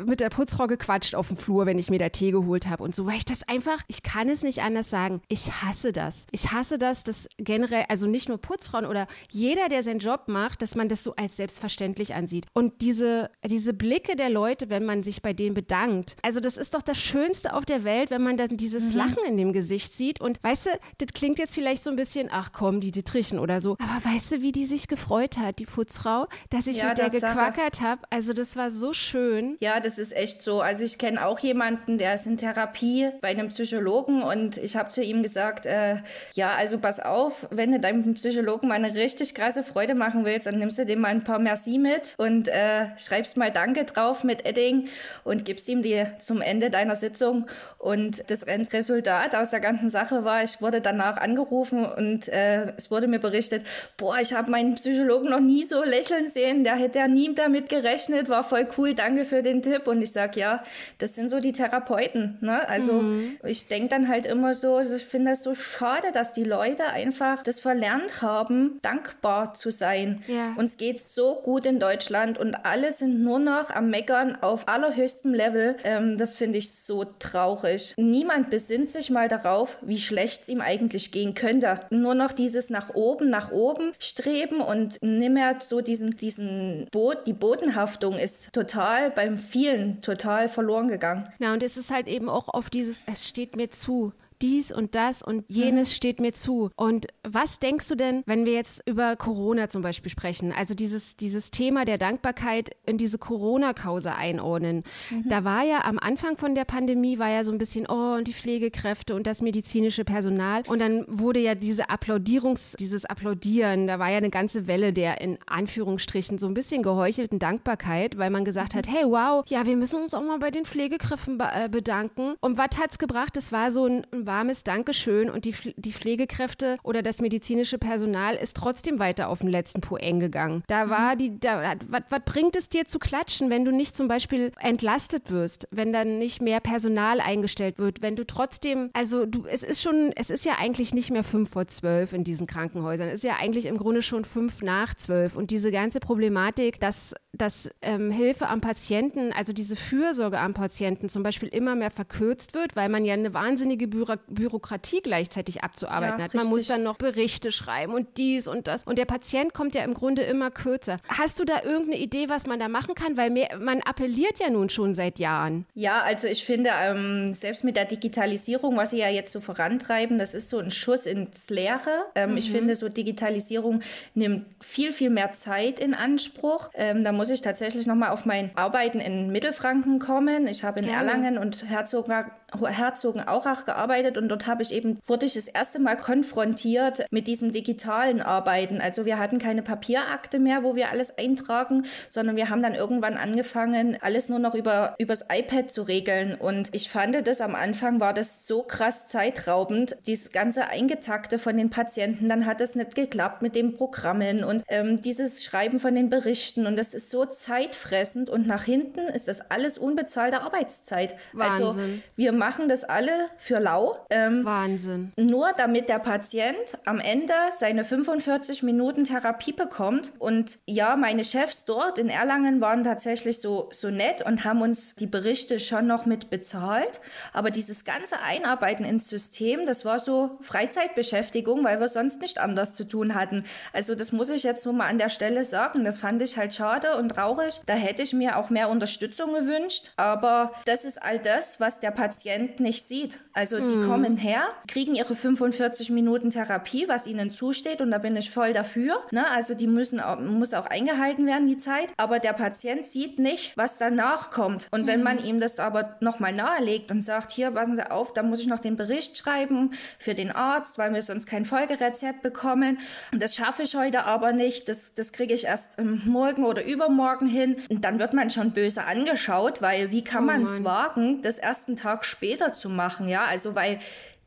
mit 0.07 0.21
der 0.21 0.31
Putzfrau 0.31 0.67
gequatscht 0.67 1.15
auf 1.15 1.29
dem 1.29 1.37
Flur, 1.37 1.67
wenn 1.67 1.79
ich 1.79 1.91
mir 1.91 1.99
da 1.99 2.09
Tee 2.09 2.31
geholt 2.31 2.69
habe 2.69 2.83
und 2.83 2.95
so, 2.95 3.07
weil 3.07 3.17
ich 3.17 3.25
das 3.25 3.47
einfach, 3.49 3.83
ich 3.89 4.03
kann 4.03 4.29
es 4.29 4.43
nicht 4.43 4.62
anders 4.62 4.91
sagen, 4.91 5.21
ich 5.29 5.51
hasse 5.62 5.93
das. 5.93 6.27
Ich 6.31 6.53
hasse 6.53 6.79
das, 6.79 7.05
dass 7.05 7.29
generell, 7.39 7.85
also 7.89 8.07
nicht 8.07 8.29
nur 8.29 8.39
Putzfrauen 8.39 8.87
oder 8.87 9.07
jeder, 9.31 9.69
der 9.69 9.83
seinen 9.83 10.01
Job 10.01 10.25
macht, 10.27 10.62
dass 10.62 10.75
man 10.75 10.89
das 10.89 11.05
so 11.05 11.15
als 11.17 11.37
selbstverständlich 11.37 12.15
ansieht. 12.15 12.47
Und 12.53 12.81
diese, 12.81 13.31
diese 13.45 13.75
Blicke 13.75 14.17
der 14.17 14.31
Leute, 14.31 14.71
wenn 14.71 14.85
man 14.85 15.03
sich 15.03 15.23
bei 15.23 15.33
denen 15.33 15.55
bedankt, 15.55 16.17
also 16.23 16.41
das 16.41 16.57
ist 16.57 16.75
doch 16.75 16.83
das 16.83 16.99
Schönste 16.99 17.28
auf 17.53 17.65
der 17.65 17.85
Welt, 17.85 18.11
wenn 18.11 18.23
man 18.23 18.37
dann 18.37 18.57
dieses 18.57 18.93
mhm. 18.93 18.99
Lachen 18.99 19.25
in 19.27 19.37
dem 19.37 19.53
Gesicht 19.53 19.95
sieht. 19.95 20.21
Und 20.21 20.43
weißt 20.43 20.67
du, 20.67 20.71
das 20.99 21.09
klingt 21.15 21.39
jetzt 21.39 21.55
vielleicht 21.55 21.83
so 21.83 21.91
ein 21.91 21.97
bisschen, 21.97 22.29
ach 22.31 22.51
komm, 22.53 22.81
die 22.81 22.91
Dietrichen 22.91 23.39
oder 23.39 23.61
so. 23.61 23.77
Aber 23.79 24.15
weißt 24.15 24.33
du, 24.33 24.43
wie 24.43 24.53
die 24.53 24.65
sich 24.65 24.89
gefreut 24.89 25.39
hat, 25.39 25.59
die 25.59 25.67
Putzfrau, 25.67 26.27
dass 26.51 26.67
ich 26.67 26.79
ja, 26.79 26.89
mit 26.89 26.99
der 26.99 27.11
gequackert 27.11 27.81
habe? 27.81 28.03
Also 28.11 28.33
das 28.33 28.57
war 28.57 28.71
so 28.71 28.93
schön. 28.93 29.57
Ja, 29.61 29.81
das 29.81 29.99
ist 29.99 30.15
echt 30.15 30.43
so. 30.43 30.61
Also 30.61 30.85
ich 30.85 30.99
kenne 30.99 31.25
auch 31.27 31.39
jemanden, 31.41 31.99
der 31.99 32.15
ist 32.15 32.27
in 32.27 32.37
Therapie 32.37 33.11
bei 33.21 33.29
einem 33.29 33.49
Psychologen 33.49 34.23
und 34.23 34.57
ich 34.57 34.77
habe 34.77 34.89
zu 34.89 35.03
ihm 35.03 35.23
gesagt, 35.23 35.67
äh, 35.67 35.97
ja, 36.35 36.53
also 36.53 36.79
pass 36.79 37.01
auf, 37.01 37.47
wenn 37.51 37.73
du 37.73 37.81
deinem 37.81 38.15
Psychologen 38.15 38.69
mal 38.69 38.75
eine 38.75 38.95
richtig 38.95 39.35
krasse 39.35 39.63
Freude 39.63 39.95
machen 39.95 40.25
willst, 40.25 40.47
dann 40.47 40.59
nimmst 40.59 40.79
du 40.79 40.87
dem 40.87 41.01
mal 41.01 41.09
ein 41.09 41.25
paar 41.25 41.39
Merci 41.39 41.79
mit 41.79 42.15
und 42.17 42.49
äh, 42.49 42.87
schreibst 42.99 43.37
mal 43.37 43.51
Danke 43.51 43.85
drauf 43.85 44.25
mit 44.25 44.47
Edding 44.47 44.89
und 45.25 45.45
gibst 45.45 45.69
ihm 45.69 45.83
die 45.83 46.05
zum 46.21 46.41
Ende 46.41 46.71
deiner 46.71 46.97
Sitzung 46.97 47.18
Sitzung 47.19 47.47
und 47.79 48.29
das 48.31 48.47
Resultat 48.47 49.35
aus 49.35 49.51
der 49.51 49.61
ganzen 49.61 49.91
Sache 49.91 50.25
war, 50.25 50.43
ich 50.43 50.61
wurde 50.61 50.81
danach 50.81 51.17
angerufen 51.17 51.85
und 51.85 52.29
äh, 52.29 52.73
es 52.77 52.91
wurde 52.91 53.07
mir 53.09 53.19
berichtet, 53.19 53.65
boah, 53.97 54.19
ich 54.21 54.33
habe 54.33 54.51
meinen 54.51 54.75
Psychologen 54.75 55.31
noch 55.31 55.41
nie 55.41 55.65
so 55.65 55.83
lächeln 55.83 56.31
sehen, 56.31 56.65
der 56.65 56.77
hätte 56.77 56.99
ja 56.99 57.09
nie 57.09 57.35
damit 57.35 57.69
gerechnet, 57.69 58.29
war 58.29 58.45
voll 58.45 58.67
cool, 58.77 58.95
danke 58.95 59.25
für 59.25 59.43
den 59.43 59.63
Tipp. 59.63 59.87
Und 59.87 60.03
ich 60.03 60.13
sage, 60.13 60.41
ja, 60.41 60.63
das 60.99 61.15
sind 61.15 61.31
so 61.31 61.41
die 61.41 61.53
Therapeuten. 61.53 62.39
Ne? 62.41 62.69
Also 62.69 62.93
mhm. 62.93 63.37
ich 63.45 63.69
denke 63.69 63.89
dann 63.89 64.09
halt 64.09 64.27
immer 64.27 64.55
so, 64.55 64.77
also 64.77 64.97
ich 64.97 65.05
finde 65.05 65.33
das 65.33 65.43
so 65.43 65.55
schade, 65.55 66.09
dass 66.13 66.33
die 66.33 66.45
Leute 66.45 66.87
einfach 66.87 67.43
das 67.43 67.61
verlernt 67.61 68.23
haben, 68.23 68.79
dankbar 68.83 69.55
zu 69.55 69.71
sein. 69.71 70.23
Ja. 70.27 70.55
Uns 70.57 70.77
geht 70.77 71.01
so 71.01 71.37
gut 71.37 71.67
in 71.67 71.81
Deutschland 71.81 72.39
und 72.39 72.55
alle 72.65 72.93
sind 72.93 73.23
nur 73.23 73.39
noch 73.39 73.71
am 73.71 73.91
Meckern 73.91 74.39
auf 74.41 74.69
allerhöchstem 74.69 75.35
Level. 75.35 75.77
Ähm, 75.85 76.19
das 76.19 76.35
finde 76.35 76.59
ich 76.59 76.73
so 76.73 77.05
traurig. 77.19 77.95
Niemand 77.97 78.50
besinnt 78.50 78.91
sich 78.91 79.11
mal 79.11 79.29
darauf, 79.29 79.79
wie 79.83 79.99
schlecht 79.99 80.43
es 80.43 80.49
ihm 80.49 80.61
eigentlich 80.61 81.12
gehen 81.12 81.35
könnte. 81.35 81.81
Nur 81.91 82.15
noch 82.15 82.33
dieses 82.33 82.71
nach 82.71 82.95
oben, 82.95 83.31
nach 83.31 83.53
oben 83.53 83.93
streben 83.99 84.61
und 84.61 85.03
nicht 85.03 85.31
mehr 85.31 85.57
so 85.61 85.81
diesen, 85.81 86.17
diesen 86.17 86.87
Boot, 86.91 87.27
die 87.27 87.33
Bodenhaftung 87.33 88.19
ist 88.19 88.53
total 88.53 89.11
beim 89.11 89.38
vielen 89.38 90.00
total 90.03 90.49
verloren 90.49 90.88
gegangen. 90.88 91.33
Ja, 91.38 91.53
und 91.53 91.62
es 91.62 91.77
ist 91.77 91.91
halt 91.91 92.09
eben 92.09 92.29
auch 92.29 92.49
auf 92.49 92.71
dieses, 92.71 93.05
es 93.11 93.29
steht 93.29 93.57
mir 93.57 93.71
zu 93.71 94.12
dies 94.42 94.73
und 94.73 94.95
das 94.95 95.23
und 95.23 95.45
jenes 95.49 95.90
mhm. 95.90 95.95
steht 95.95 96.21
mir 96.21 96.33
zu. 96.33 96.71
Und 96.76 97.07
was 97.26 97.59
denkst 97.59 97.88
du 97.88 97.95
denn, 97.95 98.23
wenn 98.26 98.47
wir 98.47 98.52
jetzt 98.52 98.83
über 98.87 99.16
Corona 99.16 99.68
zum 99.68 99.83
Beispiel 99.83 100.11
sprechen? 100.11 100.52
Also 100.52 100.75
dieses, 100.75 101.16
dieses 101.16 101.50
Thema 101.50 101.85
der 101.85 101.99
Dankbarkeit 101.99 102.71
in 102.87 102.99
diese 102.99 103.18
Corona-Kause 103.18 104.14
einordnen. 104.14 104.85
Mhm. 105.11 105.28
Da 105.28 105.45
war 105.45 105.64
ja 105.64 105.85
am 105.85 105.99
Anfang 105.99 106.37
von 106.37 106.54
der 106.54 106.64
Pandemie 106.64 107.18
war 107.18 107.30
ja 107.30 107.45
so 107.45 107.52
ein 107.52 107.59
bisschen, 107.59 107.87
oh, 107.88 108.14
und 108.16 108.28
die 108.28 108.33
Pflegekräfte 108.33 109.14
und 109.14 109.26
das 109.26 109.42
medizinische 109.42 110.04
Personal. 110.04 110.62
Und 110.68 110.78
dann 110.78 111.04
wurde 111.09 111.40
ja 111.40 111.54
diese 111.54 111.90
Applaudierungs, 111.90 112.76
dieses 112.78 113.04
Applaudieren, 113.04 113.87
da 113.87 113.99
war 113.99 114.11
ja 114.11 114.18
eine 114.18 114.30
ganze 114.30 114.66
Welle 114.66 114.92
der 114.92 115.21
in 115.21 115.38
Anführungsstrichen 115.47 116.38
so 116.38 116.47
ein 116.47 116.54
bisschen 116.54 116.83
geheuchelten 116.83 117.38
Dankbarkeit, 117.38 118.18
weil 118.18 118.30
man 118.30 118.45
gesagt 118.45 118.75
mhm. 118.75 118.78
hat, 118.78 118.88
hey, 118.88 119.04
wow, 119.04 119.45
ja, 119.49 119.66
wir 119.66 119.76
müssen 119.76 120.00
uns 120.02 120.14
auch 120.14 120.23
mal 120.23 120.38
bei 120.38 120.50
den 120.50 120.64
Pflegekräften 120.64 121.40
äh, 121.40 121.68
bedanken. 121.68 122.35
Und 122.40 122.59
was 122.59 122.78
hat's 122.78 122.99
gebracht? 122.99 123.37
Es 123.37 123.52
war 123.52 123.71
so 123.71 123.87
ein, 123.87 124.07
ein 124.12 124.28
warmes 124.29 124.63
Dankeschön 124.63 125.31
und 125.31 125.45
die, 125.45 125.55
die 125.77 125.93
Pflegekräfte 125.93 126.79
oder 126.85 127.03
das 127.03 127.21
medizinische 127.21 127.79
Personal 127.79 128.37
ist 128.37 128.57
trotzdem 128.57 129.01
weiter 129.01 129.29
auf 129.29 129.41
den 129.41 129.49
letzten 129.49 129.81
Poeng 129.81 130.21
gegangen. 130.21 130.63
Da 130.69 130.85
mhm. 130.85 130.91
war 130.91 131.17
die, 131.17 131.41
da, 131.41 131.75
was 131.89 132.21
bringt 132.25 132.55
es 132.55 132.69
dir 132.69 132.87
zu 132.87 132.99
klatschen, 132.99 133.51
wenn 133.51 133.65
du 133.65 133.73
nicht 133.73 133.97
zum 133.97 134.07
Beispiel 134.07 134.53
entlastet 134.61 135.31
wirst, 135.31 135.67
wenn 135.71 135.93
dann 135.93 136.19
nicht 136.19 136.43
mehr 136.43 136.61
Personal 136.61 137.21
eingestellt 137.21 137.79
wird, 137.79 138.03
wenn 138.03 138.17
du 138.17 138.25
trotzdem, 138.25 138.91
also 138.93 139.25
du, 139.25 139.47
es 139.47 139.63
ist 139.63 139.83
schon, 139.83 140.13
es 140.15 140.31
ist 140.31 140.45
ja 140.45 140.55
eigentlich 140.59 140.95
nicht 140.95 141.11
mehr 141.11 141.25
fünf 141.25 141.51
vor 141.51 141.67
zwölf 141.67 142.13
in 142.13 142.23
diesen 142.23 142.47
Krankenhäusern, 142.47 143.09
es 143.09 143.15
ist 143.15 143.25
ja 143.25 143.37
eigentlich 143.41 143.67
im 143.67 143.79
Grunde 143.79 144.03
schon 144.03 144.25
fünf 144.25 144.61
nach 144.63 144.95
zwölf 144.95 145.37
und 145.37 145.51
diese 145.51 145.71
ganze 145.71 146.01
Problematik, 146.01 146.79
dass, 146.81 147.15
dass 147.33 147.71
ähm, 147.81 148.11
Hilfe 148.11 148.49
am 148.49 148.61
Patienten, 148.61 149.33
also 149.33 149.55
diese 149.55 149.75
Fürsorge 149.75 150.39
am 150.39 150.53
Patienten 150.53 151.09
zum 151.09 151.23
Beispiel 151.23 151.49
immer 151.49 151.75
mehr 151.75 151.91
verkürzt 151.91 152.53
wird, 152.53 152.77
weil 152.77 152.91
man 152.91 153.07
ja 153.07 153.15
eine 153.15 153.33
wahnsinnige 153.33 153.89
Büro 153.89 154.18
Bürokratie 154.27 155.01
gleichzeitig 155.03 155.63
abzuarbeiten 155.63 156.19
ja, 156.19 156.25
hat. 156.25 156.35
Man 156.35 156.43
richtig. 156.43 156.51
muss 156.51 156.67
dann 156.67 156.83
noch 156.83 156.97
Berichte 156.97 157.53
schreiben 157.53 157.93
und 157.93 158.17
dies 158.17 158.49
und 158.49 158.67
das. 158.67 158.85
Und 158.85 158.99
der 158.99 159.05
Patient 159.05 159.55
kommt 159.55 159.75
ja 159.75 159.83
im 159.85 159.95
Grunde 159.95 160.23
immer 160.23 160.51
kürzer. 160.51 160.99
Hast 161.09 161.41
du 161.41 161.45
da 161.45 161.63
irgendeine 161.63 161.99
Idee, 161.99 162.29
was 162.29 162.47
man 162.47 162.59
da 162.59 162.69
machen 162.69 162.95
kann? 162.95 163.17
Weil 163.17 163.31
mehr, 163.31 163.59
man 163.59 163.81
appelliert 163.83 164.39
ja 164.41 164.51
nun 164.51 164.69
schon 164.69 164.95
seit 164.95 165.19
Jahren. 165.19 165.67
Ja, 165.75 166.03
also 166.03 166.29
ich 166.29 166.45
finde, 166.45 166.71
ähm, 166.75 167.33
selbst 167.35 167.65
mit 167.65 167.77
der 167.77 167.85
Digitalisierung, 167.85 168.77
was 168.77 168.91
sie 168.91 168.99
ja 168.99 169.09
jetzt 169.09 169.33
so 169.33 169.41
vorantreiben, 169.41 170.19
das 170.19 170.35
ist 170.35 170.51
so 170.51 170.59
ein 170.59 170.71
Schuss 170.71 171.07
ins 171.07 171.51
Leere. 171.51 172.07
Ähm, 172.15 172.33
mhm. 172.33 172.37
Ich 172.37 172.51
finde, 172.51 172.75
so 172.75 172.89
Digitalisierung 172.89 173.83
nimmt 174.15 174.47
viel, 174.61 174.93
viel 174.93 175.11
mehr 175.11 175.33
Zeit 175.33 175.81
in 175.81 175.95
Anspruch. 175.95 176.71
Ähm, 176.75 177.05
da 177.05 177.13
muss 177.13 177.31
ich 177.31 177.43
tatsächlich 177.43 177.87
nochmal 177.87 178.11
auf 178.11 178.27
mein 178.27 178.51
Arbeiten 178.57 179.01
in 179.01 179.31
Mittelfranken 179.31 179.99
kommen. 179.99 180.47
Ich 180.47 180.65
habe 180.65 180.81
in 180.81 180.87
Gerne. 180.87 181.11
Erlangen 181.11 181.39
und 181.39 181.65
Herzogenaurach 181.69 183.65
gearbeitet 183.65 184.08
und 184.17 184.29
dort 184.29 184.47
habe 184.47 184.62
ich 184.62 184.73
eben, 184.73 184.99
wurde 185.07 185.27
ich 185.27 185.35
das 185.35 185.49
erste 185.49 185.79
Mal 185.79 185.97
konfrontiert 185.97 187.05
mit 187.11 187.27
diesem 187.27 187.53
digitalen 187.53 188.23
Arbeiten. 188.23 188.81
Also 188.81 189.05
wir 189.05 189.19
hatten 189.19 189.38
keine 189.38 189.62
Papierakte 189.62 190.38
mehr, 190.38 190.62
wo 190.62 190.75
wir 190.77 190.91
alles 190.91 191.19
eintragen, 191.19 191.85
sondern 192.09 192.37
wir 192.37 192.49
haben 192.49 192.62
dann 192.62 192.75
irgendwann 192.75 193.17
angefangen, 193.17 193.99
alles 194.00 194.29
nur 194.29 194.38
noch 194.38 194.55
über 194.55 194.95
übers 194.99 195.25
iPad 195.31 195.71
zu 195.71 195.83
regeln. 195.83 196.35
Und 196.35 196.69
ich 196.73 196.88
fand 196.88 197.27
das 197.27 197.41
am 197.41 197.55
Anfang 197.55 198.00
war 198.00 198.15
das 198.15 198.47
so 198.47 198.62
krass 198.62 199.07
zeitraubend, 199.09 199.97
dieses 200.07 200.31
ganze 200.31 200.69
Eingetakte 200.69 201.38
von 201.38 201.57
den 201.57 201.71
Patienten. 201.71 202.29
Dann 202.29 202.47
hat 202.47 202.61
es 202.61 202.75
nicht 202.75 202.95
geklappt 202.95 203.43
mit 203.43 203.55
den 203.55 203.77
Programmen 203.77 204.45
und 204.45 204.62
ähm, 204.69 205.00
dieses 205.00 205.43
Schreiben 205.43 205.81
von 205.81 205.95
den 205.95 206.11
Berichten. 206.11 206.67
Und 206.67 206.77
das 206.77 206.95
ist 206.95 207.11
so 207.11 207.25
zeitfressend 207.25 208.31
und 208.31 208.47
nach 208.47 208.65
hinten 208.65 209.00
ist 209.00 209.29
das 209.29 209.50
alles 209.50 209.79
unbezahlte 209.79 210.41
Arbeitszeit. 210.43 211.15
Also 211.37 211.67
Wahnsinn. 211.67 211.67
Also 211.67 212.03
wir 212.17 212.33
machen 212.33 212.69
das 212.69 212.85
alle 212.85 213.12
für 213.38 213.59
lau 213.59 213.98
ähm, 214.11 214.45
Wahnsinn. 214.45 215.12
Nur 215.17 215.52
damit 215.57 215.88
der 215.88 215.99
Patient 215.99 216.78
am 216.85 216.99
Ende 216.99 217.35
seine 217.57 217.85
45 217.85 218.62
Minuten 218.62 219.05
Therapie 219.05 219.52
bekommt. 219.52 220.12
Und 220.19 220.59
ja, 220.67 220.97
meine 220.97 221.25
Chefs 221.25 221.64
dort 221.64 221.99
in 221.99 222.09
Erlangen 222.09 222.61
waren 222.61 222.85
tatsächlich 222.85 223.40
so, 223.40 223.69
so 223.73 223.90
nett 223.90 224.25
und 224.25 224.45
haben 224.45 224.62
uns 224.62 224.95
die 224.95 225.07
Berichte 225.07 225.61
schon 225.61 225.87
noch 225.87 226.07
mit 226.07 226.31
bezahlt. 226.31 227.00
Aber 227.33 227.50
dieses 227.50 227.85
ganze 227.85 228.21
Einarbeiten 228.21 228.85
ins 228.85 229.09
System, 229.09 229.67
das 229.67 229.85
war 229.85 229.99
so 229.99 230.38
Freizeitbeschäftigung, 230.40 231.64
weil 231.64 231.81
wir 231.81 231.88
sonst 231.88 232.21
nicht 232.21 232.38
anders 232.38 232.75
zu 232.75 232.85
tun 232.85 233.14
hatten. 233.14 233.45
Also 233.73 233.95
das 233.95 234.12
muss 234.12 234.31
ich 234.31 234.43
jetzt 234.43 234.62
so 234.62 234.73
mal 234.73 234.87
an 234.87 234.99
der 234.99 235.09
Stelle 235.09 235.45
sagen. 235.45 235.85
Das 235.85 235.99
fand 235.99 236.23
ich 236.23 236.37
halt 236.37 236.55
schade 236.55 236.97
und 236.97 237.11
traurig. 237.11 237.61
Da 237.67 237.75
hätte 237.75 238.02
ich 238.02 238.12
mir 238.12 238.37
auch 238.38 238.50
mehr 238.50 238.69
Unterstützung 238.69 239.33
gewünscht. 239.33 239.93
Aber 239.97 240.52
das 240.64 240.85
ist 240.85 241.02
all 241.02 241.19
das, 241.19 241.61
was 241.61 241.81
der 241.81 241.90
Patient 241.90 242.61
nicht 242.61 242.87
sieht. 242.87 243.19
Also 243.33 243.59
die 243.59 243.88
kommen 243.88 244.09
kommen 244.09 244.16
her, 244.16 244.42
kriegen 244.66 244.95
ihre 244.95 245.14
45 245.14 245.90
Minuten 245.90 246.30
Therapie, 246.30 246.87
was 246.88 247.07
ihnen 247.07 247.30
zusteht 247.30 247.80
und 247.80 247.90
da 247.90 247.99
bin 247.99 248.16
ich 248.16 248.30
voll 248.30 248.52
dafür. 248.52 249.02
Ne? 249.11 249.28
Also 249.30 249.54
die 249.54 249.66
müssen 249.66 250.00
auch, 250.00 250.21
muss 250.21 250.54
auch 250.54 250.66
eingehalten 250.66 251.26
werden, 251.26 251.47
die 251.47 251.57
Zeit. 251.57 251.88
Aber 251.97 252.18
der 252.18 252.33
Patient 252.33 252.85
sieht 252.85 253.18
nicht, 253.18 253.57
was 253.57 253.78
danach 253.78 254.30
kommt. 254.30 254.68
Und 254.71 254.87
wenn 254.87 255.02
man 255.02 255.18
mhm. 255.18 255.25
ihm 255.25 255.40
das 255.40 255.59
aber 255.59 255.97
nochmal 256.00 256.33
nahelegt 256.33 256.90
und 256.90 257.02
sagt, 257.02 257.33
hier, 257.33 257.50
passen 257.50 257.76
Sie 257.76 257.90
auf, 257.90 258.12
da 258.12 258.23
muss 258.23 258.40
ich 258.40 258.47
noch 258.47 258.61
den 258.61 258.76
Bericht 258.76 259.16
schreiben 259.18 259.71
für 259.99 260.14
den 260.14 260.30
Arzt, 260.30 260.78
weil 260.78 260.92
wir 260.95 261.02
sonst 261.02 261.26
kein 261.26 261.45
Folgerezept 261.45 262.23
bekommen. 262.23 262.78
Und 263.12 263.23
das 263.23 263.35
schaffe 263.35 263.62
ich 263.62 263.75
heute 263.75 264.04
aber 264.04 264.33
nicht. 264.33 264.68
Das, 264.68 264.92
das 264.95 265.12
kriege 265.12 265.35
ich 265.35 265.45
erst 265.45 265.78
morgen 265.80 266.45
oder 266.45 266.64
übermorgen 266.64 267.26
hin. 267.26 267.57
Und 267.68 267.85
dann 267.85 267.99
wird 267.99 268.14
man 268.14 268.30
schon 268.30 268.52
böse 268.52 268.85
angeschaut, 268.85 269.61
weil 269.61 269.90
wie 269.90 270.04
kann 270.04 270.25
oh 270.25 270.26
man 270.26 270.45
es 270.45 270.64
wagen, 270.64 271.21
das 271.23 271.38
ersten 271.38 271.76
Tag 271.76 272.04
später 272.04 272.52
zu 272.52 272.68
machen? 272.68 273.09
Ja, 273.09 273.25
also 273.25 273.54
weil 273.54 273.78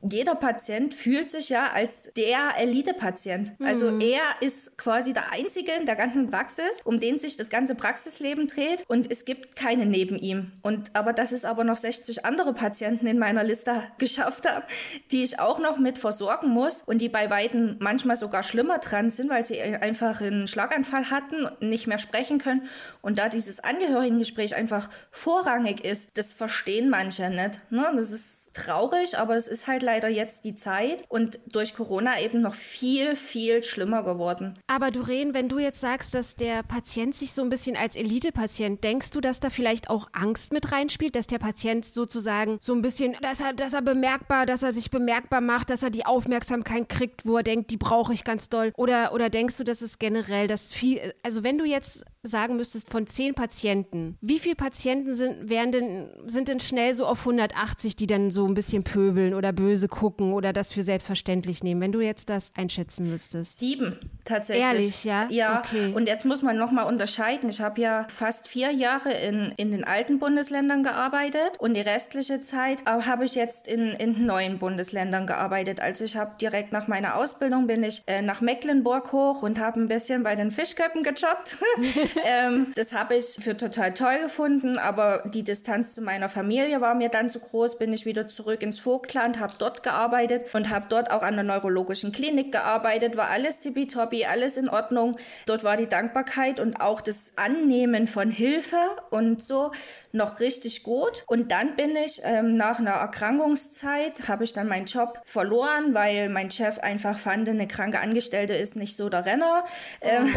jeder 0.02 0.36
Patient 0.36 0.96
fühlt 0.96 1.30
sich 1.30 1.50
ja 1.50 1.72
als 1.72 2.12
der 2.18 2.58
Elite-Patient. 2.58 3.54
Also 3.64 3.92
mhm. 3.92 4.02
er 4.02 4.22
ist 4.40 4.78
quasi 4.78 5.14
der 5.14 5.32
Einzige 5.32 5.72
in 5.74 5.86
der 5.86 5.96
ganzen 5.96 6.30
Praxis, 6.30 6.80
um 6.84 7.00
den 7.00 7.20
sich 7.20 7.38
das 7.38 7.50
ganze 7.50 7.76
Praxisleben 7.76 8.48
dreht 8.48 8.84
und 8.88 9.10
es 9.12 9.26
gibt 9.26 9.56
keine 9.56 9.86
neben 9.86 10.18
ihm. 10.18 10.54
Und 10.62 10.96
aber 10.96 11.14
dass 11.14 11.32
es 11.32 11.46
aber 11.46 11.64
noch 11.64 11.78
60 11.78 12.26
andere 12.26 12.54
Patienten 12.54 13.06
in 13.06 13.20
meiner 13.20 13.44
Liste 13.44 13.84
geschafft 14.00 14.50
haben, 14.50 14.64
die 15.12 15.24
ich 15.24 15.40
auch 15.40 15.60
noch 15.60 15.78
mit 15.78 15.98
versorgen 15.98 16.50
muss 16.50 16.82
und 16.82 17.00
die 17.00 17.10
bei 17.10 17.30
Weitem 17.30 17.78
manchmal 17.80 18.16
sogar 18.16 18.44
schlimmer 18.44 18.80
dran 18.80 19.12
sind, 19.12 19.30
weil 19.30 19.46
sie 19.46 19.62
einfach 19.62 20.22
einen 20.22 20.48
Schlaganfall 20.48 21.12
hatten 21.12 21.46
und 21.46 21.70
nicht 21.70 21.86
mehr 21.86 22.00
sprechen 22.00 22.40
können. 22.40 22.68
Und 23.02 23.18
da 23.20 23.30
dieses 23.30 23.60
Angehörigengespräch 23.60 24.56
einfach 24.56 24.90
vorrangig 25.12 25.86
ist, 25.86 26.10
das 26.16 26.34
verstehen 26.34 26.90
manche 26.90 27.30
nicht. 27.30 27.60
Ne? 27.70 27.92
Das 27.96 28.41
traurig, 28.54 29.18
aber 29.18 29.36
es 29.36 29.48
ist 29.48 29.68
halt 29.68 29.84
leider 29.84 30.08
jetzt 30.08 30.46
die 30.46 30.56
Zeit 30.56 31.04
und 31.10 31.40
durch 31.48 31.74
Corona 31.74 32.20
eben 32.22 32.42
noch 32.42 32.56
viel, 32.56 33.16
viel 33.16 33.64
schlimmer 33.64 34.04
geworden. 34.04 34.60
Aber 34.68 34.92
Doreen, 34.92 35.34
wenn 35.34 35.50
du 35.50 35.60
jetzt 35.60 35.82
sagst, 35.82 36.14
dass 36.14 36.36
der 36.36 36.64
Patient 36.64 37.16
sich 37.16 37.34
so 37.34 37.42
ein 37.42 37.50
bisschen 37.50 37.76
als 37.76 37.96
Elite-Patient, 37.96 38.84
denkst 38.84 39.12
du, 39.12 39.22
dass 39.22 39.40
da 39.40 39.50
vielleicht 39.50 39.90
auch 39.90 40.08
Angst 40.14 40.54
mit 40.54 40.72
reinspielt, 40.72 41.16
dass 41.16 41.28
der 41.28 41.40
Patient 41.40 41.86
sozusagen 41.86 42.58
so 42.60 42.74
ein 42.74 42.82
bisschen, 42.82 43.16
dass 43.22 43.40
er, 43.40 43.54
dass 43.54 43.74
er 43.74 43.82
bemerkbar, 43.82 44.46
dass 44.46 44.64
er 44.64 44.74
sich 44.74 44.92
bemerkbar 44.92 45.42
macht, 45.42 45.70
dass 45.70 45.84
er 45.84 45.90
die 45.90 46.06
Aufmerksamkeit 46.06 46.90
kriegt, 46.90 47.26
wo 47.26 47.38
er 47.38 47.44
denkt, 47.44 47.72
die 47.72 47.78
brauche 47.78 48.14
ich 48.14 48.24
ganz 48.24 48.50
doll? 48.50 48.72
Oder, 48.76 49.14
oder 49.14 49.30
denkst 49.30 49.58
du, 49.58 49.64
dass 49.64 49.82
es 49.82 50.00
generell, 50.00 50.48
dass 50.48 50.74
viel, 50.74 51.14
also 51.24 51.44
wenn 51.44 51.58
du 51.58 51.66
jetzt 51.66 52.06
sagen 52.24 52.56
müsstest, 52.56 52.90
von 52.90 53.08
zehn 53.08 53.34
Patienten, 53.34 54.18
wie 54.22 54.38
viele 54.38 54.56
Patienten 54.56 55.14
sind, 55.14 55.50
wären 55.50 55.72
denn, 55.72 56.10
sind 56.28 56.48
denn 56.48 56.60
schnell 56.60 56.94
so 56.94 57.06
auf 57.06 57.22
180, 57.22 57.96
die 57.96 58.06
dann 58.06 58.30
so 58.30 58.46
ein 58.46 58.54
bisschen 58.54 58.84
pöbeln 58.84 59.34
oder 59.34 59.52
böse 59.52 59.88
gucken 59.88 60.34
oder 60.34 60.54
das 60.54 60.72
für 60.72 60.84
selbstverständlich 60.84 61.64
nehmen, 61.64 61.82
wenn 61.82 61.92
du 61.92 62.00
jetzt 62.00 62.30
das 62.30 62.52
einschätzen 62.56 63.10
müsstest? 63.10 63.58
Sieben. 63.58 63.98
tatsächlich. 64.24 64.64
Ehrlich, 64.64 65.04
ja? 65.04 65.28
Ja, 65.30 65.60
okay. 65.60 65.94
und 65.94 66.08
jetzt 66.08 66.26
muss 66.26 66.44
man 66.44 66.58
nochmal 66.58 66.86
unterscheiden. 66.86 67.50
Ich 67.50 67.60
habe 67.60 67.82
ja 67.82 68.06
fast 68.10 68.48
vier 68.48 68.72
Jahre 68.72 69.12
in, 69.14 69.54
in 69.58 69.72
den 69.72 69.84
alten 69.84 70.20
Bundesländern 70.20 70.84
gearbeitet 70.84 71.58
und 71.58 71.74
die 71.74 71.82
restliche 71.82 72.40
Zeit 72.40 72.86
habe 72.86 73.26
ich 73.26 73.34
jetzt 73.34 73.68
in, 73.68 73.90
in 73.92 74.26
neuen 74.26 74.60
Bundesländern 74.60 75.26
gearbeitet. 75.26 75.80
Also 75.80 76.04
ich 76.04 76.16
habe 76.16 76.36
direkt 76.40 76.72
nach 76.72 76.88
meiner 76.88 77.16
Ausbildung 77.16 77.66
bin 77.66 77.84
ich 77.84 78.04
äh, 78.06 78.22
nach 78.22 78.42
Mecklenburg 78.42 79.12
hoch 79.12 79.42
und 79.42 79.60
habe 79.60 79.80
ein 79.80 79.88
bisschen 79.88 80.22
bei 80.22 80.36
den 80.36 80.52
Fischköppen 80.52 81.02
gejobbt. 81.04 81.58
ähm, 82.24 82.72
das 82.76 82.94
habe 82.94 83.16
ich 83.16 83.38
für 83.40 83.56
total 83.56 83.94
toll 83.94 84.20
gefunden, 84.24 84.78
aber 84.78 85.24
die 85.34 85.44
Distanz 85.44 85.96
zu 85.96 86.02
meiner 86.02 86.30
Familie 86.30 86.82
war 86.82 86.96
mir 86.96 87.10
dann 87.10 87.30
zu 87.30 87.40
groß. 87.40 87.78
Bin 87.78 87.94
ich 87.94 88.06
wieder 88.06 88.28
zurück 88.28 88.62
ins 88.62 88.80
Vogtland, 88.80 89.40
habe 89.40 89.54
dort 89.58 89.84
gearbeitet 89.84 90.54
und 90.54 90.70
habe 90.70 90.86
dort 90.90 91.12
auch 91.12 91.24
an 91.24 91.36
der 91.36 91.44
neurologischen 91.44 92.12
Klinik 92.12 92.52
gearbeitet. 92.52 93.18
War 93.18 93.30
alles 93.30 93.60
tippitoppi, 93.60 94.26
alles 94.26 94.58
in 94.58 94.70
Ordnung. 94.70 95.18
Dort 95.46 95.64
war 95.64 95.78
die 95.78 95.88
Dankbarkeit 95.88 96.60
und 96.60 96.82
auch 96.82 97.02
das 97.02 97.34
Annehmen 97.36 98.08
von 98.08 98.30
Hilfe 98.30 98.78
und 99.10 99.42
so 99.42 99.72
noch 100.12 100.40
richtig 100.40 100.84
gut. 100.84 101.24
Und 101.28 101.52
dann 101.52 101.76
bin 101.76 101.96
ich 101.96 102.22
ähm, 102.24 102.58
nach 102.58 102.80
einer 102.80 102.92
Erkrankungszeit, 102.92 104.28
habe 104.28 104.44
ich 104.44 104.54
dann 104.54 104.68
meinen 104.68 104.86
Job 104.86 105.22
verloren, 105.26 105.94
weil 105.94 106.30
mein 106.30 106.52
Chef 106.52 106.80
einfach 106.80 107.18
fand, 107.18 107.48
eine 107.48 107.68
kranke 107.68 108.00
Angestellte 108.00 108.54
ist 108.54 108.76
nicht 108.76 108.98
so 108.98 109.10
der 109.10 109.26
Renner. 109.26 109.66
Ähm, 110.02 110.28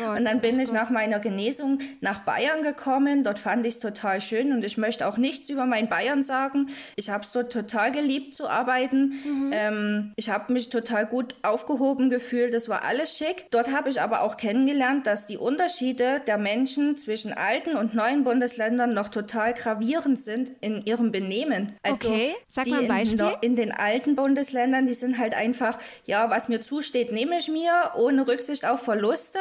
oh, 0.00 0.10
und 0.16 0.24
dann 0.24 0.40
bin 0.40 0.58
oh 0.58 0.62
ich 0.62 0.72
nach 0.72 0.90
meiner 0.90 1.19
Genesung 1.20 1.78
nach 2.00 2.20
Bayern 2.20 2.62
gekommen. 2.62 3.24
Dort 3.24 3.38
fand 3.38 3.66
ich 3.66 3.74
es 3.74 3.80
total 3.80 4.20
schön 4.20 4.52
und 4.52 4.64
ich 4.64 4.78
möchte 4.78 5.06
auch 5.06 5.16
nichts 5.16 5.48
über 5.48 5.66
mein 5.66 5.88
Bayern 5.88 6.22
sagen. 6.22 6.68
Ich 6.96 7.10
habe 7.10 7.24
es 7.24 7.32
dort 7.32 7.52
total 7.52 7.92
geliebt 7.92 8.34
zu 8.34 8.48
arbeiten. 8.48 9.20
Mhm. 9.24 9.50
Ähm, 9.52 10.12
ich 10.16 10.30
habe 10.30 10.52
mich 10.52 10.70
total 10.70 11.06
gut 11.06 11.36
aufgehoben 11.42 12.10
gefühlt. 12.10 12.54
Das 12.54 12.68
war 12.68 12.84
alles 12.84 13.16
schick. 13.16 13.46
Dort 13.50 13.72
habe 13.72 13.88
ich 13.88 14.00
aber 14.00 14.22
auch 14.22 14.36
kennengelernt, 14.36 15.06
dass 15.06 15.26
die 15.26 15.36
Unterschiede 15.36 16.20
der 16.26 16.38
Menschen 16.38 16.96
zwischen 16.96 17.32
alten 17.32 17.76
und 17.76 17.94
neuen 17.94 18.24
Bundesländern 18.24 18.94
noch 18.94 19.08
total 19.08 19.54
gravierend 19.54 20.18
sind 20.18 20.52
in 20.60 20.84
ihrem 20.84 21.12
Benehmen. 21.12 21.76
Also 21.82 22.08
okay, 22.08 22.34
sag 22.48 22.66
mal 22.66 22.80
ein 22.80 22.88
Beispiel. 22.88 23.20
In, 23.42 23.50
in 23.50 23.56
den 23.56 23.72
alten 23.72 24.16
Bundesländern, 24.16 24.86
die 24.86 24.94
sind 24.94 25.18
halt 25.18 25.34
einfach, 25.34 25.78
ja, 26.06 26.30
was 26.30 26.48
mir 26.48 26.60
zusteht, 26.60 27.12
nehme 27.12 27.38
ich 27.38 27.48
mir, 27.48 27.92
ohne 27.96 28.26
Rücksicht 28.26 28.64
auf 28.64 28.82
Verluste. 28.82 29.38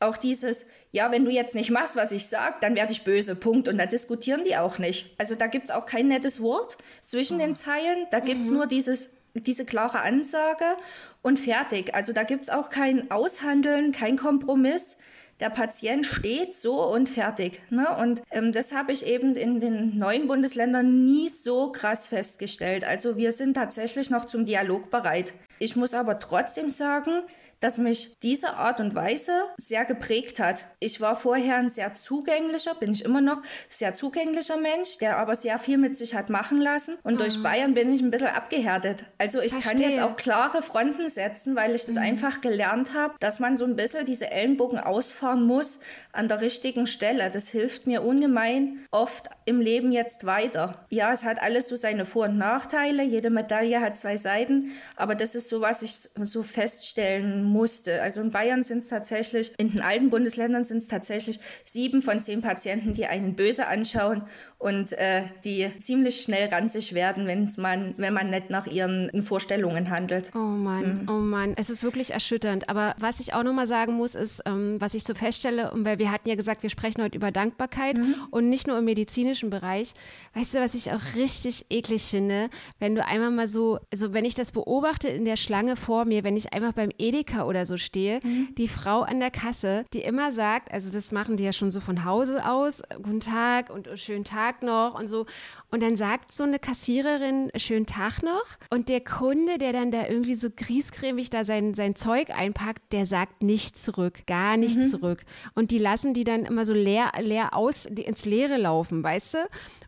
Auch 0.00 0.16
dieses, 0.16 0.66
ja, 0.92 1.10
wenn 1.10 1.24
du 1.24 1.30
jetzt 1.30 1.54
nicht 1.54 1.70
machst, 1.70 1.96
was 1.96 2.12
ich 2.12 2.26
sag, 2.26 2.60
dann 2.60 2.76
werde 2.76 2.92
ich 2.92 3.02
böse, 3.02 3.34
Punkt. 3.34 3.66
Und 3.66 3.78
da 3.78 3.86
diskutieren 3.86 4.44
die 4.44 4.56
auch 4.56 4.78
nicht. 4.78 5.14
Also 5.18 5.34
da 5.34 5.46
gibt 5.46 5.64
es 5.64 5.70
auch 5.70 5.86
kein 5.86 6.06
nettes 6.06 6.40
Wort 6.40 6.76
zwischen 7.06 7.38
den 7.38 7.54
Zeilen. 7.54 8.06
Da 8.10 8.20
gibt 8.20 8.42
es 8.42 8.48
mhm. 8.48 8.54
nur 8.54 8.66
dieses 8.66 9.10
diese 9.34 9.64
klare 9.64 10.00
Ansage 10.00 10.76
und 11.22 11.38
fertig. 11.38 11.94
Also 11.94 12.12
da 12.12 12.22
gibt 12.22 12.42
es 12.42 12.50
auch 12.50 12.70
kein 12.70 13.10
Aushandeln, 13.10 13.92
kein 13.92 14.16
Kompromiss. 14.16 14.96
Der 15.40 15.50
Patient 15.50 16.04
steht 16.06 16.54
so 16.54 16.84
und 16.84 17.08
fertig. 17.08 17.62
Ne? 17.70 17.88
Und 17.96 18.22
ähm, 18.30 18.52
das 18.52 18.72
habe 18.72 18.92
ich 18.92 19.06
eben 19.06 19.34
in 19.34 19.58
den 19.58 19.98
neuen 19.98 20.28
Bundesländern 20.28 21.04
nie 21.04 21.28
so 21.28 21.72
krass 21.72 22.06
festgestellt. 22.06 22.84
Also 22.84 23.16
wir 23.16 23.32
sind 23.32 23.54
tatsächlich 23.54 24.10
noch 24.10 24.26
zum 24.26 24.44
Dialog 24.44 24.90
bereit. 24.90 25.32
Ich 25.58 25.74
muss 25.74 25.94
aber 25.94 26.18
trotzdem 26.18 26.70
sagen, 26.70 27.22
dass 27.62 27.78
mich 27.78 28.16
diese 28.22 28.54
Art 28.54 28.80
und 28.80 28.94
Weise 28.94 29.32
sehr 29.56 29.84
geprägt 29.84 30.40
hat. 30.40 30.66
Ich 30.80 31.00
war 31.00 31.16
vorher 31.16 31.56
ein 31.56 31.68
sehr 31.68 31.94
zugänglicher, 31.94 32.74
bin 32.74 32.92
ich 32.92 33.04
immer 33.04 33.20
noch, 33.20 33.42
sehr 33.68 33.94
zugänglicher 33.94 34.56
Mensch, 34.56 34.98
der 34.98 35.18
aber 35.18 35.36
sehr 35.36 35.58
viel 35.58 35.78
mit 35.78 35.96
sich 35.96 36.14
hat 36.14 36.28
machen 36.28 36.60
lassen. 36.60 36.96
Und 37.04 37.14
mhm. 37.14 37.18
durch 37.18 37.42
Bayern 37.42 37.74
bin 37.74 37.92
ich 37.92 38.02
ein 38.02 38.10
bisschen 38.10 38.28
abgehärtet. 38.28 39.04
Also 39.18 39.40
ich 39.40 39.52
Verstehe. 39.52 39.72
kann 39.72 39.80
jetzt 39.80 40.02
auch 40.02 40.16
klare 40.16 40.62
Fronten 40.62 41.08
setzen, 41.08 41.54
weil 41.54 41.74
ich 41.74 41.84
das 41.84 41.94
mhm. 41.94 42.02
einfach 42.02 42.40
gelernt 42.40 42.94
habe, 42.94 43.14
dass 43.20 43.38
man 43.38 43.56
so 43.56 43.64
ein 43.64 43.76
bisschen 43.76 44.04
diese 44.04 44.30
Ellenbogen 44.30 44.80
ausfahren 44.80 45.44
muss 45.44 45.78
an 46.12 46.28
der 46.28 46.40
richtigen 46.40 46.86
Stelle. 46.86 47.30
Das 47.30 47.48
hilft 47.48 47.86
mir 47.86 48.02
ungemein 48.02 48.80
oft 48.90 49.28
im 49.44 49.60
Leben 49.60 49.92
jetzt 49.92 50.26
weiter. 50.26 50.84
Ja, 50.90 51.12
es 51.12 51.22
hat 51.22 51.40
alles 51.40 51.68
so 51.68 51.76
seine 51.76 52.04
Vor- 52.04 52.24
und 52.24 52.38
Nachteile. 52.38 53.04
Jede 53.04 53.30
Medaille 53.30 53.80
hat 53.80 53.98
zwei 53.98 54.16
Seiten. 54.16 54.72
Aber 54.96 55.14
das 55.14 55.34
ist 55.34 55.48
so, 55.48 55.60
was 55.60 55.82
ich 55.82 55.94
so 56.20 56.42
feststellen 56.42 57.51
musste. 57.52 58.02
Also 58.02 58.20
in 58.20 58.30
Bayern 58.30 58.62
sind 58.62 58.78
es 58.78 58.88
tatsächlich, 58.88 59.52
in 59.58 59.70
den 59.70 59.80
alten 59.80 60.10
Bundesländern 60.10 60.64
sind 60.64 60.78
es 60.78 60.88
tatsächlich 60.88 61.38
sieben 61.64 62.02
von 62.02 62.20
zehn 62.20 62.40
Patienten, 62.40 62.92
die 62.92 63.06
einen 63.06 63.34
böse 63.34 63.66
anschauen 63.66 64.22
und 64.58 64.92
äh, 64.92 65.24
die 65.44 65.68
ziemlich 65.78 66.22
schnell 66.22 66.48
ranzig 66.48 66.94
werden, 66.94 67.26
wenn's 67.26 67.56
man, 67.56 67.94
wenn 67.96 68.14
man 68.14 68.30
nicht 68.30 68.50
nach 68.50 68.66
ihren 68.66 69.22
Vorstellungen 69.22 69.90
handelt. 69.90 70.30
Oh 70.34 70.38
Mann, 70.38 71.02
mhm. 71.02 71.08
oh 71.08 71.18
Mann, 71.18 71.54
es 71.56 71.68
ist 71.68 71.82
wirklich 71.82 72.12
erschütternd. 72.12 72.68
Aber 72.68 72.94
was 72.98 73.20
ich 73.20 73.34
auch 73.34 73.42
nochmal 73.42 73.66
sagen 73.66 73.94
muss, 73.94 74.14
ist, 74.14 74.42
ähm, 74.46 74.80
was 74.80 74.94
ich 74.94 75.04
so 75.04 75.14
feststelle, 75.14 75.70
weil 75.74 75.98
wir 75.98 76.12
hatten 76.12 76.28
ja 76.28 76.36
gesagt, 76.36 76.62
wir 76.62 76.70
sprechen 76.70 77.02
heute 77.02 77.16
über 77.16 77.32
Dankbarkeit 77.32 77.98
mhm. 77.98 78.14
und 78.30 78.48
nicht 78.48 78.66
nur 78.66 78.78
im 78.78 78.84
medizinischen 78.84 79.50
Bereich. 79.50 79.92
Weißt 80.34 80.54
du, 80.54 80.60
was 80.60 80.74
ich 80.74 80.92
auch 80.92 81.14
richtig 81.16 81.66
eklig 81.68 82.02
finde, 82.04 82.48
wenn 82.78 82.94
du 82.94 83.04
einmal 83.04 83.30
mal 83.30 83.48
so, 83.48 83.80
also 83.92 84.14
wenn 84.14 84.24
ich 84.24 84.34
das 84.34 84.52
beobachte 84.52 85.08
in 85.08 85.24
der 85.24 85.36
Schlange 85.36 85.76
vor 85.76 86.04
mir, 86.04 86.24
wenn 86.24 86.36
ich 86.36 86.52
einfach 86.52 86.72
beim 86.72 86.90
Edeka 86.98 87.41
oder 87.46 87.66
so 87.66 87.76
stehe, 87.76 88.20
mhm. 88.22 88.54
die 88.56 88.68
Frau 88.68 89.02
an 89.02 89.20
der 89.20 89.30
Kasse, 89.30 89.84
die 89.92 90.00
immer 90.00 90.32
sagt, 90.32 90.72
also 90.72 90.92
das 90.92 91.12
machen 91.12 91.36
die 91.36 91.44
ja 91.44 91.52
schon 91.52 91.70
so 91.70 91.80
von 91.80 92.04
Hause 92.04 92.48
aus, 92.48 92.82
guten 92.96 93.20
Tag 93.20 93.70
und 93.70 93.88
schönen 93.94 94.24
Tag 94.24 94.62
noch 94.62 94.98
und 94.98 95.08
so. 95.08 95.26
Und 95.70 95.82
dann 95.82 95.96
sagt 95.96 96.32
so 96.32 96.44
eine 96.44 96.58
Kassiererin, 96.58 97.50
schönen 97.56 97.86
Tag 97.86 98.22
noch. 98.22 98.44
Und 98.68 98.88
der 98.90 99.00
Kunde, 99.00 99.56
der 99.56 99.72
dann 99.72 99.90
da 99.90 100.06
irgendwie 100.06 100.34
so 100.34 100.48
griescremig 100.54 101.30
da 101.30 101.44
sein, 101.44 101.74
sein 101.74 101.96
Zeug 101.96 102.28
einpackt, 102.28 102.92
der 102.92 103.06
sagt 103.06 103.42
nichts 103.42 103.82
zurück, 103.82 104.26
gar 104.26 104.58
nichts 104.58 104.84
mhm. 104.84 104.90
zurück. 104.90 105.24
Und 105.54 105.70
die 105.70 105.78
lassen 105.78 106.12
die 106.12 106.24
dann 106.24 106.44
immer 106.44 106.66
so 106.66 106.74
leer, 106.74 107.12
leer 107.20 107.56
aus, 107.56 107.86
ins 107.86 108.26
Leere 108.26 108.58
laufen, 108.58 109.02
weißt 109.02 109.34
du? 109.34 109.38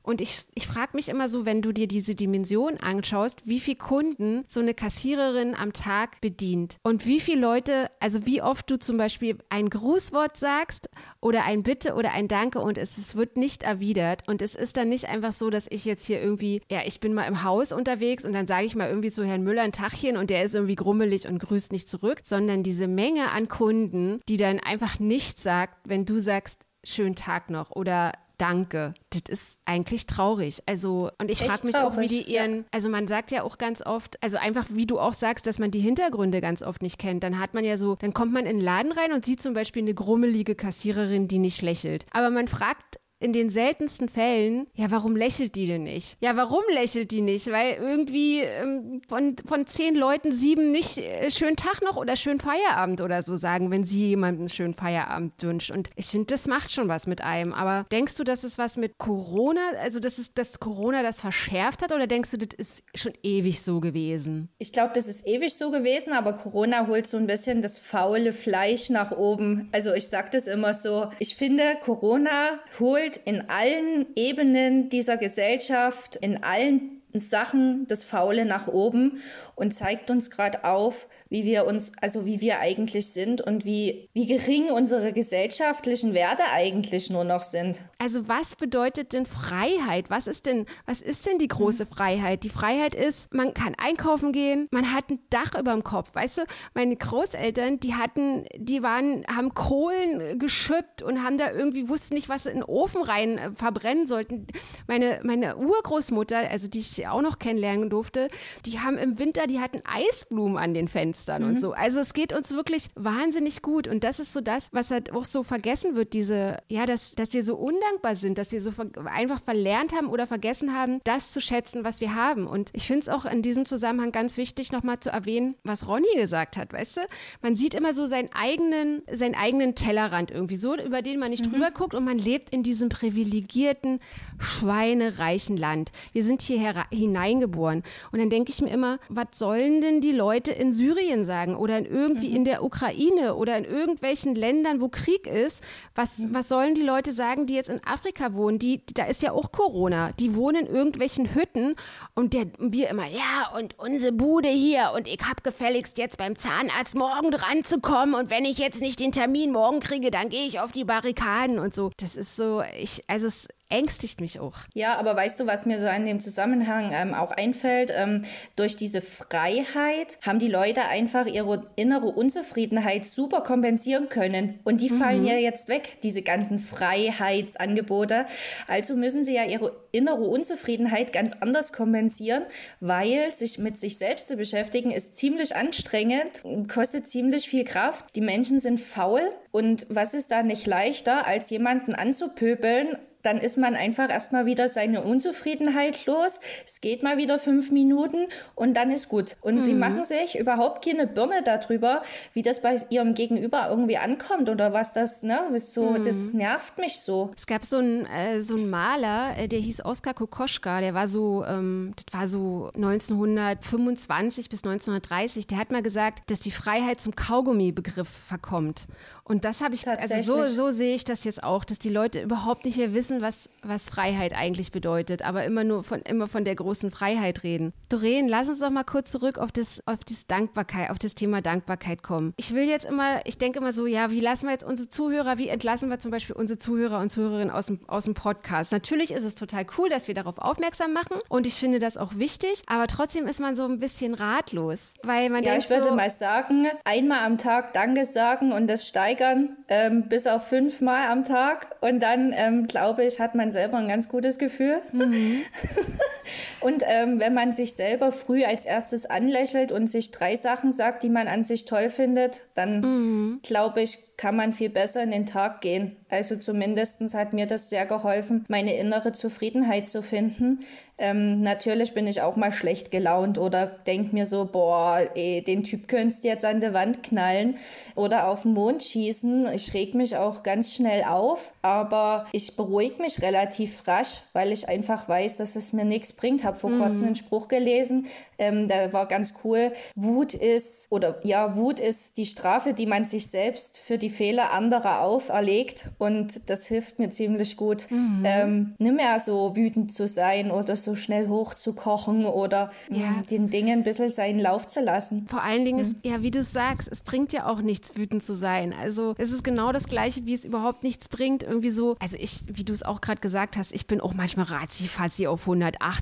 Und 0.04 0.20
ich, 0.20 0.44
ich 0.54 0.66
frage 0.66 0.90
mich 0.94 1.08
immer 1.08 1.28
so, 1.28 1.46
wenn 1.46 1.62
du 1.62 1.72
dir 1.72 1.88
diese 1.88 2.14
Dimension 2.14 2.76
anschaust, 2.76 3.46
wie 3.46 3.58
viele 3.58 3.78
Kunden 3.78 4.44
so 4.46 4.60
eine 4.60 4.74
Kassiererin 4.74 5.54
am 5.54 5.72
Tag 5.72 6.20
bedient 6.20 6.76
und 6.82 7.06
wie 7.06 7.20
viele 7.20 7.40
Leute, 7.40 7.90
also 8.00 8.26
wie 8.26 8.42
oft 8.42 8.70
du 8.70 8.78
zum 8.78 8.98
Beispiel 8.98 9.38
ein 9.48 9.70
Grußwort 9.70 10.36
sagst 10.36 10.90
oder 11.20 11.44
ein 11.44 11.62
Bitte 11.62 11.94
oder 11.94 12.12
ein 12.12 12.28
Danke 12.28 12.60
und 12.60 12.76
es, 12.76 12.98
es 12.98 13.16
wird 13.16 13.38
nicht 13.38 13.62
erwidert. 13.62 14.28
Und 14.28 14.42
es 14.42 14.54
ist 14.54 14.76
dann 14.76 14.90
nicht 14.90 15.08
einfach 15.08 15.32
so, 15.32 15.48
dass 15.48 15.66
ich 15.70 15.86
jetzt 15.86 16.06
hier 16.06 16.20
irgendwie, 16.20 16.60
ja, 16.70 16.82
ich 16.84 17.00
bin 17.00 17.14
mal 17.14 17.24
im 17.24 17.42
Haus 17.42 17.72
unterwegs 17.72 18.26
und 18.26 18.34
dann 18.34 18.46
sage 18.46 18.66
ich 18.66 18.74
mal 18.74 18.88
irgendwie 18.88 19.10
zu 19.10 19.24
Herrn 19.24 19.42
Müller 19.42 19.62
ein 19.62 19.72
Tachchen 19.72 20.18
und 20.18 20.28
der 20.28 20.44
ist 20.44 20.54
irgendwie 20.54 20.74
grummelig 20.74 21.26
und 21.26 21.38
grüßt 21.38 21.72
nicht 21.72 21.88
zurück, 21.88 22.20
sondern 22.22 22.62
diese 22.62 22.88
Menge 22.88 23.30
an 23.30 23.48
Kunden, 23.48 24.20
die 24.28 24.36
dann 24.36 24.60
einfach 24.60 24.98
nichts 24.98 25.42
sagt, 25.42 25.88
wenn 25.88 26.04
du 26.04 26.20
sagst, 26.20 26.60
schönen 26.84 27.14
Tag 27.14 27.48
noch 27.48 27.70
oder 27.70 28.12
Danke. 28.38 28.94
Das 29.10 29.22
ist 29.28 29.58
eigentlich 29.64 30.06
traurig. 30.06 30.62
Also, 30.66 31.10
und 31.18 31.30
ich 31.30 31.38
frage 31.38 31.66
mich 31.66 31.74
traurig. 31.74 31.98
auch, 31.98 32.00
wie 32.00 32.08
die 32.08 32.22
ihren, 32.22 32.56
ja. 32.58 32.64
also 32.72 32.88
man 32.88 33.06
sagt 33.06 33.30
ja 33.30 33.42
auch 33.42 33.58
ganz 33.58 33.80
oft, 33.80 34.20
also 34.22 34.38
einfach 34.38 34.66
wie 34.70 34.86
du 34.86 34.98
auch 34.98 35.14
sagst, 35.14 35.46
dass 35.46 35.58
man 35.58 35.70
die 35.70 35.80
Hintergründe 35.80 36.40
ganz 36.40 36.62
oft 36.62 36.82
nicht 36.82 36.98
kennt. 36.98 37.22
Dann 37.22 37.38
hat 37.38 37.54
man 37.54 37.64
ja 37.64 37.76
so, 37.76 37.96
dann 37.96 38.12
kommt 38.12 38.32
man 38.32 38.46
in 38.46 38.58
den 38.58 38.64
Laden 38.64 38.92
rein 38.92 39.12
und 39.12 39.24
sieht 39.24 39.40
zum 39.40 39.54
Beispiel 39.54 39.82
eine 39.82 39.94
grummelige 39.94 40.54
Kassiererin, 40.54 41.28
die 41.28 41.38
nicht 41.38 41.62
lächelt. 41.62 42.06
Aber 42.10 42.30
man 42.30 42.48
fragt 42.48 42.98
in 43.24 43.32
den 43.32 43.48
seltensten 43.48 44.10
Fällen, 44.10 44.66
ja, 44.74 44.90
warum 44.90 45.16
lächelt 45.16 45.54
die 45.54 45.66
denn 45.66 45.84
nicht? 45.84 46.18
Ja, 46.20 46.36
warum 46.36 46.62
lächelt 46.70 47.10
die 47.10 47.22
nicht? 47.22 47.50
Weil 47.50 47.78
irgendwie 47.80 48.40
ähm, 48.40 49.00
von, 49.08 49.34
von 49.46 49.66
zehn 49.66 49.94
Leuten 49.94 50.30
sieben 50.30 50.72
nicht 50.72 50.98
äh, 50.98 51.30
schönen 51.30 51.56
Tag 51.56 51.80
noch 51.80 51.96
oder 51.96 52.16
schönen 52.16 52.38
Feierabend 52.38 53.00
oder 53.00 53.22
so 53.22 53.34
sagen, 53.36 53.70
wenn 53.70 53.84
sie 53.84 54.08
jemanden 54.08 54.50
schönen 54.50 54.74
Feierabend 54.74 55.42
wünscht. 55.42 55.70
Und 55.70 55.88
ich 55.96 56.06
finde, 56.08 56.26
das 56.26 56.46
macht 56.46 56.70
schon 56.70 56.88
was 56.88 57.06
mit 57.06 57.22
einem. 57.22 57.54
Aber 57.54 57.86
denkst 57.90 58.14
du, 58.16 58.24
dass 58.24 58.44
es 58.44 58.58
was 58.58 58.76
mit 58.76 58.98
Corona, 58.98 59.62
also 59.80 60.00
dass, 60.00 60.18
es, 60.18 60.34
dass 60.34 60.60
Corona 60.60 61.02
das 61.02 61.22
verschärft 61.22 61.80
hat 61.80 61.94
oder 61.94 62.06
denkst 62.06 62.30
du, 62.32 62.36
das 62.36 62.54
ist 62.58 62.84
schon 62.94 63.14
ewig 63.22 63.62
so 63.62 63.80
gewesen? 63.80 64.50
Ich 64.58 64.70
glaube, 64.70 64.92
das 64.94 65.06
ist 65.06 65.26
ewig 65.26 65.54
so 65.54 65.70
gewesen, 65.70 66.12
aber 66.12 66.34
Corona 66.34 66.88
holt 66.88 67.06
so 67.06 67.16
ein 67.16 67.26
bisschen 67.26 67.62
das 67.62 67.78
faule 67.78 68.34
Fleisch 68.34 68.90
nach 68.90 69.12
oben. 69.12 69.70
Also 69.72 69.94
ich 69.94 70.08
sage 70.08 70.28
das 70.30 70.46
immer 70.46 70.74
so. 70.74 71.08
Ich 71.18 71.36
finde, 71.36 71.78
Corona 71.82 72.60
holt 72.78 73.13
in 73.24 73.48
allen 73.48 74.06
Ebenen 74.16 74.88
dieser 74.88 75.16
Gesellschaft, 75.16 76.16
in 76.16 76.42
allen 76.42 77.02
Sachen 77.12 77.86
das 77.86 78.04
Faule 78.04 78.44
nach 78.44 78.66
oben 78.66 79.22
und 79.54 79.74
zeigt 79.74 80.10
uns 80.10 80.30
gerade 80.30 80.64
auf, 80.64 81.06
wie 81.34 81.44
wir 81.44 81.66
uns, 81.66 81.90
also 82.00 82.26
wie 82.26 82.40
wir 82.40 82.60
eigentlich 82.60 83.08
sind 83.08 83.40
und 83.40 83.64
wie, 83.64 84.08
wie 84.12 84.26
gering 84.26 84.70
unsere 84.70 85.12
gesellschaftlichen 85.12 86.14
Werte 86.14 86.44
eigentlich 86.52 87.10
nur 87.10 87.24
noch 87.24 87.42
sind. 87.42 87.80
Also 87.98 88.28
was 88.28 88.54
bedeutet 88.54 89.12
denn 89.12 89.26
Freiheit? 89.26 90.10
Was 90.10 90.28
ist 90.28 90.46
denn, 90.46 90.64
was 90.86 91.02
ist 91.02 91.26
denn 91.26 91.38
die 91.38 91.48
große 91.48 91.86
Freiheit? 91.86 92.44
Die 92.44 92.50
Freiheit 92.50 92.94
ist, 92.94 93.34
man 93.34 93.52
kann 93.52 93.74
einkaufen 93.76 94.30
gehen, 94.30 94.68
man 94.70 94.92
hat 94.92 95.10
ein 95.10 95.18
Dach 95.28 95.58
über 95.58 95.72
dem 95.72 95.82
Kopf. 95.82 96.14
Weißt 96.14 96.38
du, 96.38 96.42
meine 96.72 96.94
Großeltern, 96.94 97.80
die 97.80 97.94
hatten, 97.94 98.44
die 98.56 98.84
waren, 98.84 99.24
haben 99.26 99.54
Kohlen 99.54 100.38
geschüppt 100.38 101.02
und 101.02 101.24
haben 101.24 101.36
da 101.36 101.50
irgendwie, 101.50 101.88
wussten 101.88 102.14
nicht, 102.14 102.28
was 102.28 102.44
sie 102.44 102.50
in 102.50 102.58
den 102.58 102.64
Ofen 102.64 103.02
rein 103.02 103.38
äh, 103.38 103.50
verbrennen 103.56 104.06
sollten. 104.06 104.46
Meine, 104.86 105.18
meine 105.24 105.56
Urgroßmutter, 105.56 106.48
also 106.48 106.68
die 106.68 106.78
ich 106.78 107.08
auch 107.08 107.22
noch 107.22 107.40
kennenlernen 107.40 107.90
durfte, 107.90 108.28
die 108.66 108.78
haben 108.78 108.98
im 108.98 109.18
Winter, 109.18 109.48
die 109.48 109.58
hatten 109.58 109.82
Eisblumen 109.84 110.58
an 110.58 110.74
den 110.74 110.86
Fenstern 110.86 111.23
mhm. 111.42 111.50
und 111.50 111.60
so. 111.60 111.72
Also 111.72 112.00
es 112.00 112.14
geht 112.14 112.32
uns 112.32 112.52
wirklich 112.52 112.88
wahnsinnig 112.94 113.62
gut. 113.62 113.88
Und 113.88 114.04
das 114.04 114.20
ist 114.20 114.32
so 114.32 114.40
das, 114.40 114.68
was 114.72 114.90
halt 114.90 115.12
auch 115.12 115.24
so 115.24 115.42
vergessen 115.42 115.94
wird, 115.94 116.12
diese, 116.12 116.58
ja, 116.68 116.86
dass, 116.86 117.12
dass 117.12 117.32
wir 117.32 117.42
so 117.42 117.56
undankbar 117.56 118.16
sind, 118.16 118.38
dass 118.38 118.52
wir 118.52 118.60
so 118.60 118.70
ver 118.70 118.86
einfach 119.06 119.42
verlernt 119.42 119.92
haben 119.92 120.08
oder 120.08 120.26
vergessen 120.26 120.74
haben, 120.74 121.00
das 121.04 121.32
zu 121.32 121.40
schätzen, 121.40 121.84
was 121.84 122.00
wir 122.00 122.14
haben. 122.14 122.46
Und 122.46 122.70
ich 122.72 122.86
finde 122.86 123.00
es 123.00 123.08
auch 123.08 123.24
in 123.24 123.42
diesem 123.42 123.66
Zusammenhang 123.66 124.12
ganz 124.12 124.36
wichtig, 124.36 124.72
nochmal 124.72 125.00
zu 125.00 125.10
erwähnen, 125.10 125.54
was 125.64 125.86
Ronny 125.88 126.14
gesagt 126.16 126.56
hat, 126.56 126.72
weißt 126.72 126.98
du? 126.98 127.00
Man 127.42 127.56
sieht 127.56 127.74
immer 127.74 127.92
so 127.92 128.06
seinen 128.06 128.30
eigenen, 128.32 129.02
seinen 129.10 129.34
eigenen 129.34 129.74
Tellerrand 129.74 130.30
irgendwie 130.30 130.56
so, 130.56 130.76
über 130.76 131.02
den 131.02 131.18
man 131.18 131.30
nicht 131.30 131.46
mhm. 131.46 131.52
drüber 131.52 131.70
guckt 131.70 131.94
und 131.94 132.04
man 132.04 132.18
lebt 132.18 132.50
in 132.50 132.62
diesem 132.62 132.88
privilegierten, 132.88 134.00
schweinereichen 134.38 135.56
Land. 135.56 135.92
Wir 136.12 136.22
sind 136.22 136.42
hierher 136.42 136.86
hineingeboren. 136.90 137.82
Und 138.12 138.18
dann 138.18 138.30
denke 138.30 138.50
ich 138.50 138.60
mir 138.60 138.70
immer, 138.70 138.98
was 139.08 139.28
sollen 139.34 139.80
denn 139.80 140.00
die 140.00 140.12
Leute 140.12 140.52
in 140.52 140.72
Syrien 140.72 141.13
sagen 141.22 141.54
oder 141.54 141.78
in 141.78 141.84
irgendwie 141.84 142.30
mhm. 142.30 142.36
in 142.36 142.44
der 142.44 142.64
Ukraine 142.64 143.36
oder 143.36 143.56
in 143.56 143.64
irgendwelchen 143.64 144.34
Ländern, 144.34 144.80
wo 144.80 144.88
Krieg 144.88 145.28
ist? 145.28 145.62
Was, 145.94 146.18
mhm. 146.18 146.34
was 146.34 146.48
sollen 146.48 146.74
die 146.74 146.82
Leute 146.82 147.12
sagen, 147.12 147.46
die 147.46 147.54
jetzt 147.54 147.68
in 147.68 147.80
Afrika 147.84 148.34
wohnen? 148.34 148.58
Die, 148.58 148.80
da 148.94 149.04
ist 149.04 149.22
ja 149.22 149.30
auch 149.30 149.52
Corona. 149.52 150.10
Die 150.18 150.34
wohnen 150.34 150.66
in 150.66 150.74
irgendwelchen 150.74 151.34
Hütten 151.34 151.76
und 152.14 152.32
der, 152.32 152.46
wir 152.58 152.88
immer, 152.88 153.06
ja, 153.06 153.52
und 153.56 153.78
unsere 153.78 154.12
Bude 154.12 154.48
hier 154.48 154.92
und 154.96 155.06
ich 155.06 155.20
hab 155.20 155.44
gefälligst 155.44 155.98
jetzt 155.98 156.16
beim 156.16 156.36
Zahnarzt 156.36 156.96
morgen 156.96 157.30
dran 157.30 157.62
zu 157.62 157.78
kommen 157.80 158.14
und 158.14 158.30
wenn 158.30 158.44
ich 158.44 158.58
jetzt 158.58 158.80
nicht 158.80 158.98
den 158.98 159.12
Termin 159.12 159.52
morgen 159.52 159.80
kriege, 159.80 160.10
dann 160.10 160.30
gehe 160.30 160.46
ich 160.46 160.58
auf 160.58 160.72
die 160.72 160.84
Barrikaden 160.84 161.58
und 161.58 161.74
so. 161.74 161.90
Das 161.98 162.16
ist 162.16 162.34
so, 162.34 162.62
ich, 162.78 163.02
also 163.06 163.26
es 163.26 163.46
ängstigt 163.70 164.20
mich 164.20 164.38
auch. 164.40 164.54
Ja, 164.74 164.96
aber 164.96 165.16
weißt 165.16 165.40
du, 165.40 165.46
was 165.46 165.66
mir 165.66 165.80
so 165.80 165.86
in 165.86 166.06
dem 166.06 166.20
Zusammenhang 166.20 166.90
ähm, 166.92 167.14
auch 167.14 167.30
einfällt? 167.30 167.90
Ähm, 167.94 168.22
durch 168.56 168.76
diese 168.76 169.00
Freiheit 169.00 170.18
haben 170.22 170.38
die 170.38 170.48
Leute 170.48 170.82
einfach 170.82 171.26
ihre 171.26 171.66
innere 171.76 172.06
Unzufriedenheit 172.06 173.06
super 173.06 173.40
kompensieren 173.40 174.08
können. 174.08 174.60
Und 174.64 174.80
die 174.80 174.90
mhm. 174.90 174.98
fallen 174.98 175.26
ja 175.26 175.36
jetzt 175.36 175.68
weg, 175.68 175.98
diese 176.02 176.22
ganzen 176.22 176.58
Freiheitsangebote. 176.58 178.26
Also 178.68 178.96
müssen 178.96 179.24
sie 179.24 179.34
ja 179.34 179.44
ihre 179.44 179.74
innere 179.92 180.24
Unzufriedenheit 180.24 181.12
ganz 181.12 181.34
anders 181.40 181.72
kompensieren, 181.72 182.44
weil 182.80 183.34
sich 183.34 183.58
mit 183.58 183.78
sich 183.78 183.98
selbst 183.98 184.28
zu 184.28 184.36
beschäftigen 184.36 184.90
ist 184.90 185.16
ziemlich 185.16 185.56
anstrengend, 185.56 186.42
kostet 186.72 187.08
ziemlich 187.08 187.48
viel 187.48 187.64
Kraft. 187.64 188.04
Die 188.14 188.20
Menschen 188.20 188.60
sind 188.60 188.78
faul. 188.78 189.22
Und 189.50 189.86
was 189.88 190.14
ist 190.14 190.32
da 190.32 190.42
nicht 190.42 190.66
leichter, 190.66 191.26
als 191.26 191.48
jemanden 191.48 191.94
anzupöbeln 191.94 192.98
dann 193.24 193.38
ist 193.38 193.58
man 193.58 193.74
einfach 193.74 194.10
erstmal 194.10 194.46
wieder 194.46 194.68
seine 194.68 195.02
Unzufriedenheit 195.02 196.06
los. 196.06 196.38
Es 196.64 196.80
geht 196.80 197.02
mal 197.02 197.16
wieder 197.16 197.38
fünf 197.38 197.70
Minuten 197.70 198.26
und 198.54 198.74
dann 198.74 198.90
ist 198.90 199.08
gut. 199.08 199.36
Und 199.40 199.62
mhm. 199.62 199.66
die 199.66 199.74
machen 199.74 200.04
sich 200.04 200.38
überhaupt 200.38 200.84
keine 200.84 201.06
Birne 201.06 201.42
darüber, 201.42 202.02
wie 202.34 202.42
das 202.42 202.60
bei 202.60 202.76
ihrem 202.90 203.14
Gegenüber 203.14 203.68
irgendwie 203.70 203.96
ankommt 203.96 204.48
oder 204.48 204.72
was 204.72 204.92
das, 204.92 205.22
ne, 205.22 205.40
so, 205.58 205.90
mhm. 205.90 206.04
das 206.04 206.32
nervt 206.32 206.78
mich 206.78 207.00
so. 207.00 207.32
Es 207.36 207.46
gab 207.46 207.64
so 207.64 207.78
einen, 207.78 208.06
äh, 208.06 208.42
so 208.42 208.56
einen 208.56 208.68
Maler, 208.68 209.36
äh, 209.38 209.48
der 209.48 209.60
hieß 209.60 209.84
Oskar 209.84 210.14
Kokoschka, 210.14 210.80
der 210.80 210.94
war 210.94 211.08
so, 211.08 211.44
ähm, 211.44 211.94
das 211.96 212.18
war 212.18 212.28
so 212.28 212.70
1925 212.74 214.48
bis 214.48 214.64
1930, 214.64 215.46
der 215.46 215.58
hat 215.58 215.72
mal 215.72 215.82
gesagt, 215.82 216.30
dass 216.30 216.40
die 216.40 216.50
Freiheit 216.50 217.00
zum 217.00 217.14
Kaugummi-Begriff 217.14 218.08
verkommt. 218.08 218.86
Und 219.26 219.46
das 219.46 219.62
habe 219.62 219.74
ich, 219.74 219.88
also 219.88 220.20
so, 220.20 220.46
so 220.46 220.70
sehe 220.70 220.94
ich 220.94 221.04
das 221.04 221.24
jetzt 221.24 221.42
auch, 221.42 221.64
dass 221.64 221.78
die 221.78 221.88
Leute 221.88 222.20
überhaupt 222.20 222.66
nicht 222.66 222.76
mehr 222.76 222.92
wissen, 222.92 223.13
was, 223.20 223.48
was 223.62 223.88
Freiheit 223.88 224.34
eigentlich 224.34 224.72
bedeutet, 224.72 225.22
aber 225.22 225.44
immer 225.44 225.64
nur 225.64 225.84
von, 225.84 226.00
immer 226.02 226.28
von 226.28 226.44
der 226.44 226.54
großen 226.54 226.90
Freiheit 226.90 227.42
reden. 227.42 227.72
Doreen, 227.88 228.28
lass 228.28 228.48
uns 228.48 228.60
doch 228.60 228.70
mal 228.70 228.84
kurz 228.84 229.10
zurück 229.10 229.38
auf 229.38 229.52
das, 229.52 229.82
auf 229.86 230.00
das 230.04 230.26
Dankbarkeit, 230.26 230.90
auf 230.90 230.98
das 230.98 231.14
Thema 231.14 231.42
Dankbarkeit 231.42 232.02
kommen. 232.02 232.34
Ich 232.36 232.54
will 232.54 232.64
jetzt 232.64 232.84
immer, 232.84 233.24
ich 233.26 233.38
denke 233.38 233.58
immer 233.58 233.72
so, 233.72 233.86
ja, 233.86 234.10
wie 234.10 234.20
lassen 234.20 234.46
wir 234.46 234.52
jetzt 234.52 234.64
unsere 234.64 234.88
Zuhörer, 234.88 235.38
wie 235.38 235.48
entlassen 235.48 235.90
wir 235.90 235.98
zum 235.98 236.10
Beispiel 236.10 236.36
unsere 236.36 236.58
Zuhörer 236.58 237.00
und 237.00 237.10
Zuhörerinnen 237.10 237.50
aus 237.50 237.66
dem, 237.66 237.80
aus 237.86 238.04
dem 238.04 238.14
Podcast? 238.14 238.72
Natürlich 238.72 239.12
ist 239.12 239.24
es 239.24 239.34
total 239.34 239.66
cool, 239.78 239.88
dass 239.88 240.08
wir 240.08 240.14
darauf 240.14 240.38
aufmerksam 240.38 240.92
machen 240.92 241.18
und 241.28 241.46
ich 241.46 241.54
finde 241.54 241.78
das 241.78 241.96
auch 241.96 242.16
wichtig, 242.16 242.62
aber 242.66 242.86
trotzdem 242.86 243.26
ist 243.26 243.40
man 243.40 243.56
so 243.56 243.64
ein 243.64 243.78
bisschen 243.78 244.14
ratlos, 244.14 244.94
weil 245.04 245.30
man 245.30 245.42
ja, 245.42 245.52
denkt 245.52 245.64
ich 245.64 245.70
würde 245.70 245.90
so, 245.90 245.94
mal 245.94 246.10
sagen, 246.10 246.66
einmal 246.84 247.20
am 247.24 247.38
Tag 247.38 247.72
Danke 247.74 248.06
sagen 248.06 248.52
und 248.52 248.66
das 248.66 248.86
steigern 248.88 249.56
ähm, 249.68 250.08
bis 250.08 250.26
auf 250.26 250.46
fünfmal 250.48 251.08
am 251.10 251.24
Tag. 251.24 251.76
Und 251.80 252.00
dann, 252.00 252.32
ähm, 252.32 252.66
glaube 252.66 253.03
ich, 253.06 253.20
hat 253.20 253.34
man 253.34 253.52
selber 253.52 253.78
ein 253.78 253.88
ganz 253.88 254.08
gutes 254.08 254.38
Gefühl. 254.38 254.80
Mhm. 254.92 255.42
und 256.60 256.82
ähm, 256.86 257.20
wenn 257.20 257.34
man 257.34 257.52
sich 257.52 257.74
selber 257.74 258.12
früh 258.12 258.44
als 258.44 258.66
erstes 258.66 259.06
anlächelt 259.06 259.72
und 259.72 259.88
sich 259.88 260.10
drei 260.10 260.36
Sachen 260.36 260.72
sagt, 260.72 261.02
die 261.02 261.08
man 261.08 261.28
an 261.28 261.44
sich 261.44 261.64
toll 261.64 261.88
findet, 261.88 262.42
dann 262.54 262.80
mhm. 262.80 263.40
glaube 263.42 263.82
ich, 263.82 263.98
kann 264.16 264.36
man 264.36 264.52
viel 264.52 264.70
besser 264.70 265.02
in 265.02 265.10
den 265.10 265.26
Tag 265.26 265.60
gehen. 265.60 265.96
Also 266.08 266.36
zumindest 266.36 267.00
hat 267.14 267.32
mir 267.32 267.46
das 267.46 267.68
sehr 267.68 267.86
geholfen, 267.86 268.44
meine 268.48 268.76
innere 268.76 269.12
Zufriedenheit 269.12 269.88
zu 269.88 270.02
finden. 270.02 270.64
Ähm, 270.96 271.42
natürlich 271.42 271.92
bin 271.92 272.06
ich 272.06 272.22
auch 272.22 272.36
mal 272.36 272.52
schlecht 272.52 272.92
gelaunt 272.92 273.36
oder 273.36 273.66
denk 273.66 274.12
mir 274.12 274.26
so, 274.26 274.44
boah, 274.44 275.00
ey, 275.16 275.42
den 275.42 275.64
Typ 275.64 275.88
könntest 275.88 276.22
du 276.22 276.28
jetzt 276.28 276.44
an 276.44 276.60
die 276.60 276.72
Wand 276.72 277.02
knallen 277.02 277.56
oder 277.96 278.28
auf 278.28 278.42
den 278.42 278.52
Mond 278.52 278.84
schießen. 278.84 279.48
Ich 279.52 279.74
reg 279.74 279.94
mich 279.94 280.16
auch 280.16 280.44
ganz 280.44 280.72
schnell 280.72 281.02
auf, 281.02 281.52
aber 281.62 282.26
ich 282.30 282.56
beruhige 282.56 283.02
mich 283.02 283.22
relativ 283.22 283.88
rasch, 283.88 284.22
weil 284.32 284.52
ich 284.52 284.68
einfach 284.68 285.08
weiß, 285.08 285.38
dass 285.38 285.56
es 285.56 285.72
mir 285.72 285.84
nichts 285.84 286.12
bringt. 286.16 286.44
Hab 286.44 286.60
vor 286.60 286.70
mhm. 286.70 286.80
kurzem 286.80 287.06
einen 287.06 287.16
Spruch 287.16 287.48
gelesen, 287.48 288.06
ähm, 288.38 288.68
der 288.68 288.92
war 288.92 289.06
ganz 289.06 289.34
cool. 289.44 289.72
Wut 289.94 290.34
ist, 290.34 290.86
oder 290.90 291.20
ja, 291.24 291.56
Wut 291.56 291.80
ist 291.80 292.16
die 292.16 292.26
Strafe, 292.26 292.72
die 292.72 292.86
man 292.86 293.06
sich 293.06 293.28
selbst 293.28 293.78
für 293.78 293.98
die 293.98 294.10
Fehler 294.10 294.52
anderer 294.52 295.00
auferlegt 295.00 295.90
und 295.98 296.48
das 296.48 296.66
hilft 296.66 296.98
mir 296.98 297.10
ziemlich 297.10 297.56
gut, 297.56 297.86
mhm. 297.90 298.22
ähm, 298.24 298.74
nicht 298.78 298.94
mehr 298.94 299.20
so 299.20 299.56
wütend 299.56 299.92
zu 299.92 300.08
sein 300.08 300.50
oder 300.50 300.76
so 300.76 300.96
schnell 300.96 301.28
hochzukochen 301.28 302.24
oder 302.24 302.70
ja. 302.90 303.22
den 303.30 303.50
Dingen 303.50 303.80
ein 303.80 303.82
bisschen 303.82 304.10
seinen 304.10 304.40
Lauf 304.40 304.66
zu 304.66 304.80
lassen. 304.80 305.26
Vor 305.28 305.42
allen 305.42 305.64
Dingen, 305.64 305.78
mhm. 305.78 305.82
ist, 305.82 305.94
ja, 306.02 306.22
wie 306.22 306.30
du 306.30 306.42
sagst, 306.42 306.88
es 306.90 307.00
bringt 307.00 307.32
ja 307.32 307.46
auch 307.46 307.60
nichts, 307.60 307.96
wütend 307.96 308.22
zu 308.22 308.34
sein. 308.34 308.72
Also 308.72 309.14
es 309.18 309.32
ist 309.32 309.44
genau 309.44 309.72
das 309.72 309.86
Gleiche, 309.86 310.26
wie 310.26 310.34
es 310.34 310.44
überhaupt 310.44 310.82
nichts 310.82 311.08
bringt, 311.08 311.42
irgendwie 311.42 311.70
so, 311.70 311.96
also 311.98 312.16
ich, 312.18 312.40
wie 312.48 312.64
du 312.64 312.72
es 312.72 312.82
auch 312.82 313.00
gerade 313.00 313.20
gesagt 313.20 313.56
hast, 313.56 313.72
ich 313.72 313.86
bin 313.86 314.00
auch 314.00 314.14
manchmal 314.14 314.46
ratzi-fatzi 314.46 315.26
auf 315.26 315.46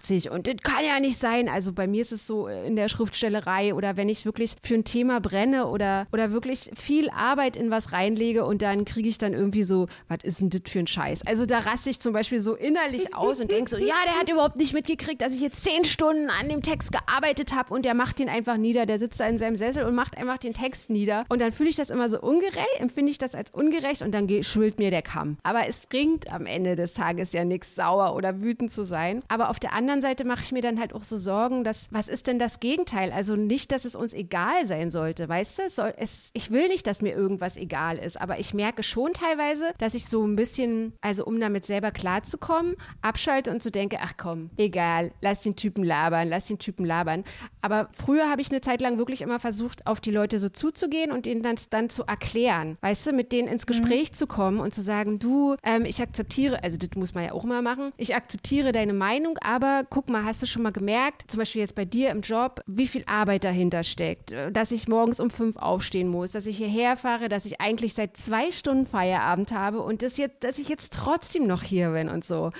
180 0.02 0.30
und 0.30 0.46
das 0.46 0.56
kann 0.62 0.84
ja 0.84 1.00
nicht 1.00 1.16
sein. 1.16 1.48
Also 1.48 1.72
bei 1.72 1.86
mir 1.86 2.02
ist 2.02 2.12
es 2.12 2.26
so 2.26 2.46
in 2.46 2.76
der 2.76 2.88
Schriftstellerei 2.88 3.74
oder 3.74 3.96
wenn 3.96 4.08
ich 4.08 4.24
wirklich 4.24 4.54
für 4.62 4.74
ein 4.74 4.84
Thema 4.84 5.20
brenne 5.20 5.66
oder, 5.66 6.06
oder 6.12 6.32
wirklich 6.32 6.70
viel 6.74 7.10
Arbeit 7.10 7.56
in 7.56 7.70
was 7.70 7.92
reinlege 7.92 8.44
und 8.44 8.62
dann 8.62 8.84
kriege 8.84 9.08
ich 9.08 9.18
dann 9.18 9.32
irgendwie 9.32 9.62
so, 9.62 9.86
was 10.08 10.18
ist 10.22 10.40
denn 10.40 10.50
das 10.50 10.62
für 10.66 10.80
ein 10.80 10.86
Scheiß? 10.86 11.26
Also 11.26 11.46
da 11.46 11.60
raste 11.60 11.90
ich 11.90 12.00
zum 12.00 12.12
Beispiel 12.12 12.40
so 12.40 12.54
innerlich 12.54 13.14
aus 13.14 13.40
und 13.40 13.50
denke 13.50 13.70
so, 13.70 13.76
ja, 13.76 13.94
der 14.04 14.18
hat 14.18 14.30
überhaupt 14.30 14.56
nicht 14.56 14.74
mitgekriegt, 14.74 15.20
dass 15.20 15.34
ich 15.34 15.40
jetzt 15.40 15.62
zehn 15.62 15.84
Stunden 15.84 16.30
an 16.30 16.48
dem 16.48 16.62
Text 16.62 16.92
gearbeitet 16.92 17.54
habe 17.54 17.72
und 17.72 17.84
der 17.84 17.94
macht 17.94 18.20
ihn 18.20 18.28
einfach 18.28 18.56
nieder. 18.56 18.86
Der 18.86 18.98
sitzt 18.98 19.20
da 19.20 19.26
in 19.26 19.38
seinem 19.38 19.56
Sessel 19.56 19.84
und 19.84 19.94
macht 19.94 20.16
einfach 20.16 20.38
den 20.38 20.54
Text 20.54 20.90
nieder. 20.90 21.24
Und 21.28 21.40
dann 21.40 21.52
fühle 21.52 21.70
ich 21.70 21.76
das 21.76 21.90
immer 21.90 22.08
so 22.08 22.20
ungerecht, 22.20 22.78
empfinde 22.78 23.10
ich 23.10 23.18
das 23.18 23.34
als 23.34 23.50
ungerecht 23.50 24.02
und 24.02 24.12
dann 24.12 24.28
schwillt 24.42 24.78
mir 24.78 24.90
der 24.90 25.02
Kamm. 25.02 25.36
Aber 25.42 25.66
es 25.66 25.86
bringt 25.86 26.32
am 26.32 26.46
Ende 26.46 26.76
des 26.76 26.94
Tages 26.94 27.32
ja 27.32 27.44
nichts, 27.44 27.74
sauer 27.74 28.14
oder 28.14 28.40
wütend 28.40 28.72
zu 28.72 28.84
sein. 28.84 29.22
Aber 29.28 29.50
auf 29.50 29.58
der 29.58 29.72
anderen 29.72 29.91
Seite 30.00 30.24
mache 30.24 30.42
ich 30.42 30.52
mir 30.52 30.62
dann 30.62 30.80
halt 30.80 30.94
auch 30.94 31.02
so 31.02 31.16
Sorgen, 31.16 31.64
dass, 31.64 31.88
was 31.90 32.08
ist 32.08 32.26
denn 32.26 32.38
das 32.38 32.60
Gegenteil? 32.60 33.12
Also 33.12 33.36
nicht, 33.36 33.72
dass 33.72 33.84
es 33.84 33.94
uns 33.94 34.14
egal 34.14 34.66
sein 34.66 34.90
sollte, 34.90 35.28
weißt 35.28 35.58
du? 35.58 35.62
Es 35.62 35.76
soll, 35.76 35.92
es, 35.96 36.30
ich 36.32 36.50
will 36.50 36.68
nicht, 36.68 36.86
dass 36.86 37.02
mir 37.02 37.14
irgendwas 37.14 37.56
egal 37.56 37.98
ist, 37.98 38.20
aber 38.20 38.38
ich 38.38 38.54
merke 38.54 38.82
schon 38.82 39.12
teilweise, 39.12 39.72
dass 39.78 39.94
ich 39.94 40.06
so 40.06 40.24
ein 40.24 40.36
bisschen, 40.36 40.94
also 41.00 41.24
um 41.24 41.38
damit 41.40 41.66
selber 41.66 41.90
klarzukommen, 41.90 42.76
abschalte 43.02 43.50
und 43.50 43.62
so 43.62 43.70
denke, 43.70 43.98
ach 44.00 44.14
komm, 44.16 44.50
egal, 44.56 45.12
lass 45.20 45.42
den 45.42 45.56
Typen 45.56 45.84
labern, 45.84 46.28
lass 46.28 46.46
den 46.46 46.58
Typen 46.58 46.86
labern. 46.86 47.24
Aber 47.60 47.88
früher 47.92 48.30
habe 48.30 48.40
ich 48.40 48.50
eine 48.50 48.60
Zeit 48.60 48.80
lang 48.80 48.98
wirklich 48.98 49.22
immer 49.22 49.40
versucht, 49.40 49.86
auf 49.86 50.00
die 50.00 50.10
Leute 50.10 50.38
so 50.38 50.48
zuzugehen 50.48 51.12
und 51.12 51.26
ihnen 51.26 51.42
dann, 51.42 51.56
dann 51.70 51.90
zu 51.90 52.04
erklären, 52.04 52.78
weißt 52.80 53.06
du, 53.06 53.12
mit 53.12 53.32
denen 53.32 53.48
ins 53.48 53.64
mhm. 53.64 53.68
Gespräch 53.68 54.10
mhm. 54.10 54.14
zu 54.14 54.26
kommen 54.26 54.60
und 54.60 54.74
zu 54.74 54.82
sagen, 54.82 55.18
du, 55.18 55.56
ähm, 55.62 55.84
ich 55.84 56.00
akzeptiere, 56.00 56.62
also 56.62 56.76
das 56.76 56.90
muss 56.94 57.14
man 57.14 57.24
ja 57.24 57.32
auch 57.32 57.44
mal 57.44 57.62
machen, 57.62 57.92
ich 57.96 58.14
akzeptiere 58.14 58.72
deine 58.72 58.92
Meinung, 58.92 59.38
aber 59.38 59.81
guck 59.88 60.08
mal, 60.08 60.24
hast 60.24 60.42
du 60.42 60.46
schon 60.46 60.62
mal 60.62 60.72
gemerkt, 60.72 61.30
zum 61.30 61.38
Beispiel 61.38 61.60
jetzt 61.60 61.74
bei 61.74 61.84
dir 61.84 62.10
im 62.10 62.20
Job, 62.20 62.60
wie 62.66 62.86
viel 62.86 63.02
Arbeit 63.06 63.44
dahinter 63.44 63.84
steckt, 63.84 64.34
dass 64.52 64.70
ich 64.72 64.88
morgens 64.88 65.20
um 65.20 65.30
fünf 65.30 65.56
aufstehen 65.56 66.08
muss, 66.08 66.32
dass 66.32 66.46
ich 66.46 66.56
hierher 66.56 66.96
fahre, 66.96 67.28
dass 67.28 67.44
ich 67.44 67.60
eigentlich 67.60 67.94
seit 67.94 68.16
zwei 68.16 68.52
Stunden 68.52 68.86
Feierabend 68.86 69.52
habe 69.52 69.80
und 69.80 70.02
das 70.02 70.16
jetzt, 70.16 70.44
dass 70.44 70.58
ich 70.58 70.68
jetzt 70.68 70.92
trotzdem 70.92 71.46
noch 71.46 71.62
hier 71.62 71.90
bin 71.90 72.08
und 72.08 72.24
so. 72.24 72.50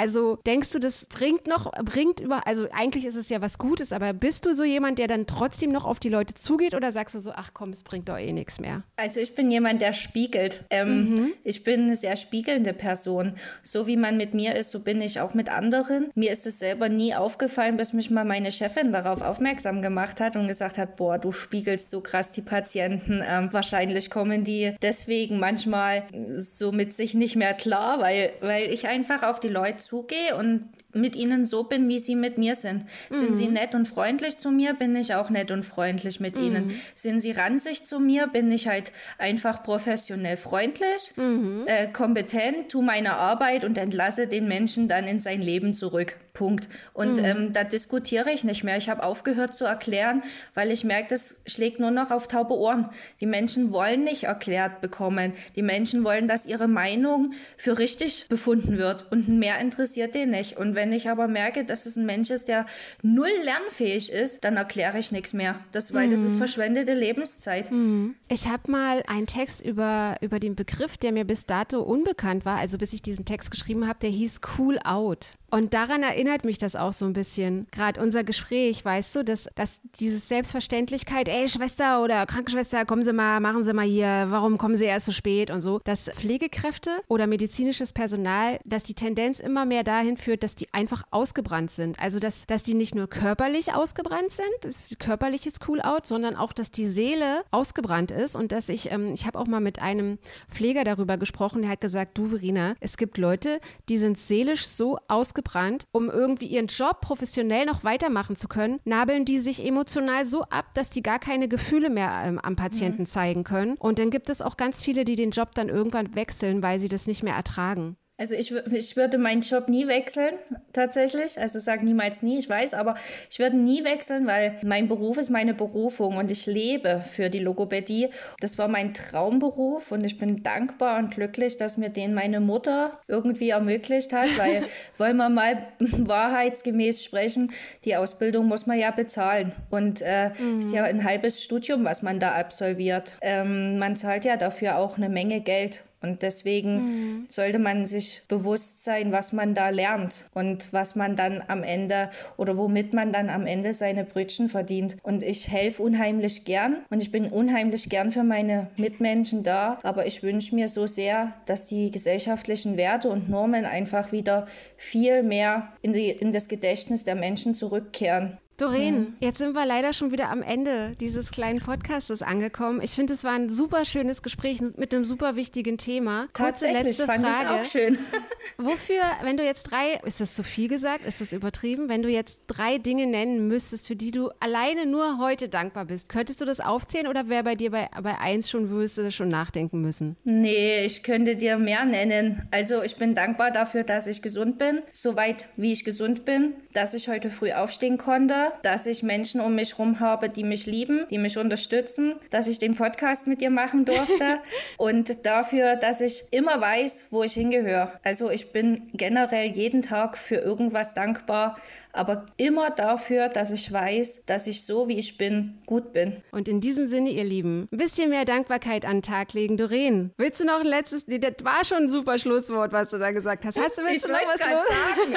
Also 0.00 0.38
denkst 0.46 0.72
du, 0.72 0.78
das 0.78 1.04
bringt 1.04 1.46
noch, 1.46 1.70
bringt 1.84 2.20
über, 2.20 2.46
also 2.46 2.66
eigentlich 2.72 3.04
ist 3.04 3.16
es 3.16 3.28
ja 3.28 3.42
was 3.42 3.58
Gutes, 3.58 3.92
aber 3.92 4.14
bist 4.14 4.46
du 4.46 4.54
so 4.54 4.64
jemand, 4.64 4.98
der 4.98 5.08
dann 5.08 5.26
trotzdem 5.26 5.72
noch 5.72 5.84
auf 5.84 6.00
die 6.00 6.08
Leute 6.08 6.32
zugeht 6.32 6.72
oder 6.72 6.90
sagst 6.90 7.14
du 7.14 7.18
so, 7.18 7.32
ach 7.36 7.50
komm, 7.52 7.68
es 7.68 7.82
bringt 7.82 8.08
doch 8.08 8.16
eh 8.16 8.32
nichts 8.32 8.60
mehr? 8.60 8.82
Also 8.96 9.20
ich 9.20 9.34
bin 9.34 9.50
jemand, 9.50 9.82
der 9.82 9.92
spiegelt. 9.92 10.64
Ähm, 10.70 11.10
mhm. 11.10 11.32
Ich 11.44 11.64
bin 11.64 11.82
eine 11.82 11.96
sehr 11.96 12.16
spiegelnde 12.16 12.72
Person. 12.72 13.34
So 13.62 13.86
wie 13.86 13.98
man 13.98 14.16
mit 14.16 14.32
mir 14.32 14.54
ist, 14.54 14.70
so 14.70 14.80
bin 14.80 15.02
ich 15.02 15.20
auch 15.20 15.34
mit 15.34 15.50
anderen. 15.50 16.10
Mir 16.14 16.32
ist 16.32 16.46
es 16.46 16.60
selber 16.60 16.88
nie 16.88 17.14
aufgefallen, 17.14 17.76
bis 17.76 17.92
mich 17.92 18.08
mal 18.08 18.24
meine 18.24 18.52
Chefin 18.52 18.92
darauf 18.92 19.20
aufmerksam 19.20 19.82
gemacht 19.82 20.18
hat 20.18 20.34
und 20.34 20.46
gesagt 20.46 20.78
hat, 20.78 20.96
boah, 20.96 21.18
du 21.18 21.30
spiegelst 21.30 21.90
so 21.90 22.00
krass 22.00 22.32
die 22.32 22.40
Patienten. 22.40 23.22
Ähm, 23.22 23.50
wahrscheinlich 23.52 24.08
kommen 24.08 24.44
die 24.44 24.74
deswegen 24.80 25.38
manchmal 25.38 26.04
so 26.38 26.72
mit 26.72 26.94
sich 26.94 27.12
nicht 27.12 27.36
mehr 27.36 27.52
klar, 27.52 28.00
weil, 28.00 28.32
weil 28.40 28.72
ich 28.72 28.88
einfach 28.88 29.24
auf 29.24 29.40
die 29.40 29.48
Leute 29.48 29.89
zugehe 29.90 30.36
und 30.36 30.68
mit 30.92 31.16
ihnen 31.16 31.46
so 31.46 31.64
bin, 31.64 31.88
wie 31.88 31.98
sie 31.98 32.14
mit 32.14 32.38
mir 32.38 32.54
sind. 32.54 32.84
Mhm. 33.10 33.14
Sind 33.14 33.34
sie 33.36 33.46
mhm. 33.48 33.54
nett 33.54 33.74
und 33.74 33.86
freundlich 33.86 34.38
zu 34.38 34.50
mir, 34.50 34.74
bin 34.74 34.94
ich 34.94 35.14
auch 35.14 35.30
nett 35.30 35.50
und 35.50 35.64
freundlich 35.64 36.20
mit 36.20 36.36
mhm. 36.36 36.44
ihnen. 36.44 36.80
Sind 36.94 37.20
sie 37.20 37.32
ranzig 37.32 37.84
zu 37.84 37.98
mir, 37.98 38.28
bin 38.28 38.50
ich 38.52 38.68
halt 38.68 38.92
einfach 39.18 39.64
professionell 39.64 40.36
freundlich, 40.36 41.12
mhm. 41.16 41.64
äh, 41.66 41.88
kompetent, 41.88 42.70
tu 42.70 42.82
meine 42.82 43.14
Arbeit 43.14 43.64
und 43.64 43.78
entlasse 43.78 44.28
den 44.28 44.46
Menschen 44.46 44.86
dann 44.86 45.06
in 45.06 45.18
sein 45.18 45.42
Leben 45.42 45.74
zurück. 45.74 46.16
Punkt. 46.32 46.68
Und 46.92 47.18
mhm. 47.18 47.24
ähm, 47.24 47.52
da 47.52 47.64
diskutiere 47.64 48.30
ich 48.30 48.44
nicht 48.44 48.64
mehr. 48.64 48.76
Ich 48.76 48.88
habe 48.88 49.02
aufgehört 49.02 49.54
zu 49.54 49.64
erklären, 49.64 50.22
weil 50.54 50.70
ich 50.70 50.84
merke, 50.84 51.08
das 51.10 51.38
schlägt 51.46 51.80
nur 51.80 51.90
noch 51.90 52.10
auf 52.10 52.28
taube 52.28 52.56
Ohren. 52.56 52.88
Die 53.20 53.26
Menschen 53.26 53.72
wollen 53.72 54.04
nicht 54.04 54.24
erklärt 54.24 54.80
bekommen. 54.80 55.32
Die 55.56 55.62
Menschen 55.62 56.04
wollen, 56.04 56.28
dass 56.28 56.46
ihre 56.46 56.68
Meinung 56.68 57.32
für 57.56 57.78
richtig 57.78 58.26
befunden 58.28 58.78
wird. 58.78 59.10
Und 59.10 59.28
mehr 59.28 59.58
interessiert 59.58 60.14
den 60.14 60.30
nicht. 60.30 60.56
Und 60.56 60.74
wenn 60.74 60.92
ich 60.92 61.08
aber 61.08 61.28
merke, 61.28 61.64
dass 61.64 61.86
es 61.86 61.96
ein 61.96 62.06
Mensch 62.06 62.30
ist, 62.30 62.48
der 62.48 62.66
null 63.02 63.30
lernfähig 63.42 64.12
ist, 64.12 64.44
dann 64.44 64.56
erkläre 64.56 64.98
ich 64.98 65.12
nichts 65.12 65.32
mehr. 65.32 65.60
Das, 65.72 65.92
weil 65.92 66.06
mhm. 66.06 66.12
das 66.12 66.20
ist 66.20 66.32
mhm. 66.34 66.38
verschwendete 66.38 66.94
Lebenszeit. 66.94 67.70
Mhm. 67.70 68.14
Ich 68.28 68.46
habe 68.48 68.70
mal 68.70 69.02
einen 69.06 69.26
Text 69.26 69.60
über, 69.64 70.16
über 70.20 70.38
den 70.38 70.54
Begriff, 70.54 70.96
der 70.96 71.12
mir 71.12 71.24
bis 71.24 71.46
dato 71.46 71.82
unbekannt 71.82 72.44
war, 72.44 72.58
also 72.58 72.78
bis 72.78 72.92
ich 72.92 73.02
diesen 73.02 73.24
Text 73.24 73.50
geschrieben 73.50 73.86
habe, 73.86 73.98
der 74.00 74.10
hieß 74.10 74.40
Cool 74.58 74.78
Out. 74.84 75.34
Und 75.50 75.74
daran 75.74 76.04
erinnert 76.20 76.44
mich 76.44 76.58
das 76.58 76.76
auch 76.76 76.92
so 76.92 77.06
ein 77.06 77.14
bisschen. 77.14 77.66
Gerade 77.70 77.98
unser 77.98 78.24
Gespräch, 78.24 78.84
weißt 78.84 79.16
du, 79.16 79.24
dass, 79.24 79.48
dass 79.54 79.80
diese 80.00 80.18
Selbstverständlichkeit, 80.18 81.28
ey, 81.28 81.48
Schwester 81.48 82.02
oder 82.02 82.26
Krankenschwester, 82.26 82.84
kommen 82.84 83.04
Sie 83.04 83.14
mal, 83.14 83.40
machen 83.40 83.64
Sie 83.64 83.72
mal 83.72 83.86
hier, 83.86 84.26
warum 84.28 84.58
kommen 84.58 84.76
Sie 84.76 84.84
erst 84.84 85.06
so 85.06 85.12
spät 85.12 85.50
und 85.50 85.62
so, 85.62 85.80
dass 85.84 86.10
Pflegekräfte 86.10 86.90
oder 87.08 87.26
medizinisches 87.26 87.94
Personal, 87.94 88.58
dass 88.66 88.82
die 88.82 88.92
Tendenz 88.92 89.40
immer 89.40 89.64
mehr 89.64 89.82
dahin 89.82 90.18
führt, 90.18 90.42
dass 90.42 90.54
die 90.54 90.68
einfach 90.74 91.04
ausgebrannt 91.10 91.70
sind. 91.70 91.98
Also, 91.98 92.18
dass, 92.18 92.46
dass 92.46 92.62
die 92.62 92.74
nicht 92.74 92.94
nur 92.94 93.06
körperlich 93.06 93.72
ausgebrannt 93.72 94.32
sind, 94.32 94.46
das 94.60 94.92
ist 94.92 95.68
cool 95.68 95.80
out, 95.80 96.06
sondern 96.06 96.36
auch, 96.36 96.52
dass 96.52 96.70
die 96.70 96.84
Seele 96.84 97.44
ausgebrannt 97.50 98.10
ist 98.10 98.36
und 98.36 98.52
dass 98.52 98.68
ich, 98.68 98.92
ähm, 98.92 99.14
ich 99.14 99.26
habe 99.26 99.38
auch 99.38 99.46
mal 99.46 99.60
mit 99.60 99.80
einem 99.80 100.18
Pfleger 100.50 100.84
darüber 100.84 101.16
gesprochen, 101.16 101.62
der 101.62 101.70
hat 101.70 101.80
gesagt, 101.80 102.18
du 102.18 102.26
Verena, 102.26 102.74
es 102.80 102.98
gibt 102.98 103.16
Leute, 103.16 103.58
die 103.88 103.96
sind 103.96 104.18
seelisch 104.18 104.66
so 104.66 104.98
ausgebrannt, 105.08 105.86
um 105.92 106.09
irgendwie 106.10 106.46
ihren 106.46 106.66
Job 106.66 107.00
professionell 107.00 107.66
noch 107.66 107.84
weitermachen 107.84 108.36
zu 108.36 108.48
können, 108.48 108.80
nabeln 108.84 109.24
die 109.24 109.38
sich 109.38 109.64
emotional 109.64 110.24
so 110.24 110.42
ab, 110.44 110.66
dass 110.74 110.90
die 110.90 111.02
gar 111.02 111.18
keine 111.18 111.48
Gefühle 111.48 111.90
mehr 111.90 112.22
ähm, 112.24 112.38
am 112.38 112.56
Patienten 112.56 113.02
mhm. 113.02 113.06
zeigen 113.06 113.44
können. 113.44 113.76
Und 113.78 113.98
dann 113.98 114.10
gibt 114.10 114.30
es 114.30 114.42
auch 114.42 114.56
ganz 114.56 114.82
viele, 114.82 115.04
die 115.04 115.16
den 115.16 115.30
Job 115.30 115.54
dann 115.54 115.68
irgendwann 115.68 116.14
wechseln, 116.14 116.62
weil 116.62 116.78
sie 116.78 116.88
das 116.88 117.06
nicht 117.06 117.22
mehr 117.22 117.34
ertragen. 117.34 117.96
Also 118.20 118.34
ich, 118.34 118.54
ich 118.70 118.96
würde 118.96 119.16
meinen 119.16 119.40
Job 119.40 119.70
nie 119.70 119.88
wechseln, 119.88 120.34
tatsächlich. 120.74 121.40
Also 121.40 121.58
sage 121.58 121.86
niemals 121.86 122.22
nie, 122.22 122.38
ich 122.38 122.50
weiß, 122.50 122.74
aber 122.74 122.96
ich 123.30 123.38
würde 123.38 123.56
nie 123.56 123.82
wechseln, 123.82 124.26
weil 124.26 124.58
mein 124.62 124.88
Beruf 124.88 125.16
ist 125.16 125.30
meine 125.30 125.54
Berufung 125.54 126.18
und 126.18 126.30
ich 126.30 126.44
lebe 126.44 127.02
für 127.10 127.30
die 127.30 127.38
Logopädie. 127.38 128.10
Das 128.40 128.58
war 128.58 128.68
mein 128.68 128.92
Traumberuf 128.92 129.90
und 129.90 130.04
ich 130.04 130.18
bin 130.18 130.42
dankbar 130.42 130.98
und 130.98 131.14
glücklich, 131.14 131.56
dass 131.56 131.78
mir 131.78 131.88
den 131.88 132.12
meine 132.12 132.40
Mutter 132.40 133.00
irgendwie 133.08 133.48
ermöglicht 133.48 134.12
hat, 134.12 134.28
weil 134.36 134.66
wollen 134.98 135.16
wir 135.16 135.30
mal 135.30 135.68
wahrheitsgemäß 135.78 137.02
sprechen, 137.02 137.52
die 137.86 137.96
Ausbildung 137.96 138.48
muss 138.48 138.66
man 138.66 138.78
ja 138.78 138.90
bezahlen 138.90 139.52
und 139.70 140.02
äh, 140.02 140.28
mhm. 140.38 140.60
ist 140.60 140.74
ja 140.74 140.84
ein 140.84 141.04
halbes 141.04 141.42
Studium, 141.42 141.86
was 141.86 142.02
man 142.02 142.20
da 142.20 142.32
absolviert. 142.32 143.14
Ähm, 143.22 143.78
man 143.78 143.96
zahlt 143.96 144.26
ja 144.26 144.36
dafür 144.36 144.76
auch 144.76 144.98
eine 144.98 145.08
Menge 145.08 145.40
Geld 145.40 145.84
und 146.02 146.22
deswegen 146.22 146.74
mhm. 146.74 147.24
sollte 147.28 147.58
man 147.58 147.86
sich 147.86 148.22
bewusst 148.28 148.82
sein, 148.84 149.12
was 149.12 149.32
man 149.32 149.54
da 149.54 149.68
lernt 149.68 150.28
und 150.34 150.72
was 150.72 150.94
man 150.94 151.14
dann 151.14 151.42
am 151.46 151.62
Ende 151.62 152.10
oder 152.36 152.56
womit 152.56 152.94
man 152.94 153.12
dann 153.12 153.28
am 153.28 153.46
Ende 153.46 153.74
seine 153.74 154.04
Brötchen 154.04 154.48
verdient. 154.48 154.96
Und 155.02 155.22
ich 155.22 155.48
helfe 155.48 155.82
unheimlich 155.82 156.44
gern 156.44 156.78
und 156.88 157.00
ich 157.00 157.12
bin 157.12 157.26
unheimlich 157.26 157.88
gern 157.88 158.12
für 158.12 158.24
meine 158.24 158.68
Mitmenschen 158.76 159.42
da. 159.42 159.78
Aber 159.82 160.06
ich 160.06 160.22
wünsche 160.22 160.54
mir 160.54 160.68
so 160.68 160.86
sehr, 160.86 161.34
dass 161.46 161.66
die 161.66 161.90
gesellschaftlichen 161.90 162.76
Werte 162.76 163.08
und 163.10 163.28
Normen 163.28 163.64
einfach 163.66 164.12
wieder 164.12 164.46
viel 164.76 165.22
mehr 165.22 165.72
in, 165.82 165.92
die, 165.92 166.08
in 166.08 166.32
das 166.32 166.48
Gedächtnis 166.48 167.04
der 167.04 167.14
Menschen 167.14 167.54
zurückkehren. 167.54 168.38
Doreen, 168.60 169.00
mhm. 169.00 169.14
jetzt 169.20 169.38
sind 169.38 169.54
wir 169.54 169.64
leider 169.64 169.94
schon 169.94 170.12
wieder 170.12 170.28
am 170.28 170.42
Ende 170.42 170.94
dieses 171.00 171.30
kleinen 171.30 171.60
Podcastes 171.60 172.20
angekommen. 172.20 172.82
Ich 172.82 172.90
finde, 172.90 173.14
es 173.14 173.24
war 173.24 173.32
ein 173.32 173.48
super 173.48 173.86
schönes 173.86 174.22
Gespräch 174.22 174.60
mit 174.76 174.94
einem 174.94 175.06
super 175.06 175.34
wichtigen 175.34 175.78
Thema. 175.78 176.28
Kurze 176.34 176.70
letzte 176.70 177.06
fand 177.06 177.26
Frage. 177.26 177.38
Ich 177.42 177.48
auch 177.48 177.64
schön. 177.64 177.98
Wofür, 178.58 179.00
wenn 179.22 179.38
du 179.38 179.44
jetzt 179.44 179.64
drei, 179.64 180.00
ist 180.04 180.20
das 180.20 180.34
zu 180.34 180.42
viel 180.42 180.68
gesagt? 180.68 181.06
Ist 181.06 181.22
das 181.22 181.32
übertrieben? 181.32 181.88
Wenn 181.88 182.02
du 182.02 182.10
jetzt 182.10 182.40
drei 182.48 182.76
Dinge 182.76 183.06
nennen 183.06 183.48
müsstest, 183.48 183.86
für 183.86 183.96
die 183.96 184.10
du 184.10 184.30
alleine 184.40 184.84
nur 184.84 185.18
heute 185.18 185.48
dankbar 185.48 185.86
bist, 185.86 186.10
könntest 186.10 186.42
du 186.42 186.44
das 186.44 186.60
aufzählen 186.60 187.06
oder 187.06 187.28
wäre 187.30 187.44
bei 187.44 187.54
dir 187.54 187.70
bei, 187.70 187.88
bei 188.02 188.18
eins 188.18 188.50
schon, 188.50 188.68
würdest 188.68 188.98
du 188.98 189.10
schon 189.10 189.28
nachdenken 189.28 189.80
müssen? 189.80 190.16
Nee, 190.24 190.84
ich 190.84 191.02
könnte 191.02 191.36
dir 191.36 191.56
mehr 191.56 191.86
nennen. 191.86 192.46
Also 192.50 192.82
ich 192.82 192.96
bin 192.96 193.14
dankbar 193.14 193.50
dafür, 193.50 193.84
dass 193.84 194.06
ich 194.06 194.20
gesund 194.20 194.58
bin, 194.58 194.82
soweit 194.92 195.48
wie 195.56 195.72
ich 195.72 195.84
gesund 195.84 196.26
bin, 196.26 196.52
dass 196.74 196.92
ich 196.92 197.08
heute 197.08 197.30
früh 197.30 197.52
aufstehen 197.52 197.96
konnte, 197.96 198.49
dass 198.62 198.86
ich 198.86 199.02
Menschen 199.02 199.40
um 199.40 199.54
mich 199.54 199.72
herum 199.78 200.00
habe, 200.00 200.28
die 200.28 200.44
mich 200.44 200.66
lieben, 200.66 201.06
die 201.10 201.18
mich 201.18 201.38
unterstützen, 201.38 202.14
dass 202.30 202.46
ich 202.46 202.58
den 202.58 202.74
Podcast 202.74 203.26
mit 203.26 203.40
dir 203.40 203.50
machen 203.50 203.84
durfte 203.84 204.40
und 204.76 205.24
dafür, 205.24 205.76
dass 205.76 206.00
ich 206.00 206.24
immer 206.30 206.60
weiß, 206.60 207.06
wo 207.10 207.22
ich 207.22 207.32
hingehöre. 207.32 207.92
Also 208.02 208.30
ich 208.30 208.52
bin 208.52 208.90
generell 208.92 209.46
jeden 209.46 209.82
Tag 209.82 210.18
für 210.18 210.36
irgendwas 210.36 210.94
dankbar, 210.94 211.56
aber 211.92 212.26
immer 212.36 212.70
dafür, 212.70 213.28
dass 213.28 213.50
ich 213.50 213.72
weiß, 213.72 214.22
dass 214.26 214.46
ich 214.46 214.64
so, 214.64 214.88
wie 214.88 214.98
ich 214.98 215.18
bin, 215.18 215.58
gut 215.66 215.92
bin. 215.92 216.22
Und 216.30 216.48
in 216.48 216.60
diesem 216.60 216.86
Sinne, 216.86 217.10
ihr 217.10 217.24
Lieben, 217.24 217.68
ein 217.72 217.78
bisschen 217.78 218.10
mehr 218.10 218.24
Dankbarkeit 218.24 218.84
an 218.84 218.98
den 218.98 219.02
Tag 219.02 219.32
legen. 219.32 219.56
Doreen, 219.56 220.12
willst 220.16 220.40
du 220.40 220.44
noch 220.44 220.60
ein 220.60 220.66
letztes, 220.66 221.04
das 221.06 221.34
war 221.42 221.64
schon 221.64 221.84
ein 221.84 221.88
super 221.88 222.18
Schlusswort, 222.18 222.72
was 222.72 222.90
du 222.90 222.98
da 222.98 223.10
gesagt 223.10 223.44
hast. 223.44 223.58
Hast 223.58 223.78
du, 223.78 223.82
du 223.82 223.88
noch 223.88 223.98
was 223.98 224.40
los? 224.40 224.64
sagen. 224.68 225.16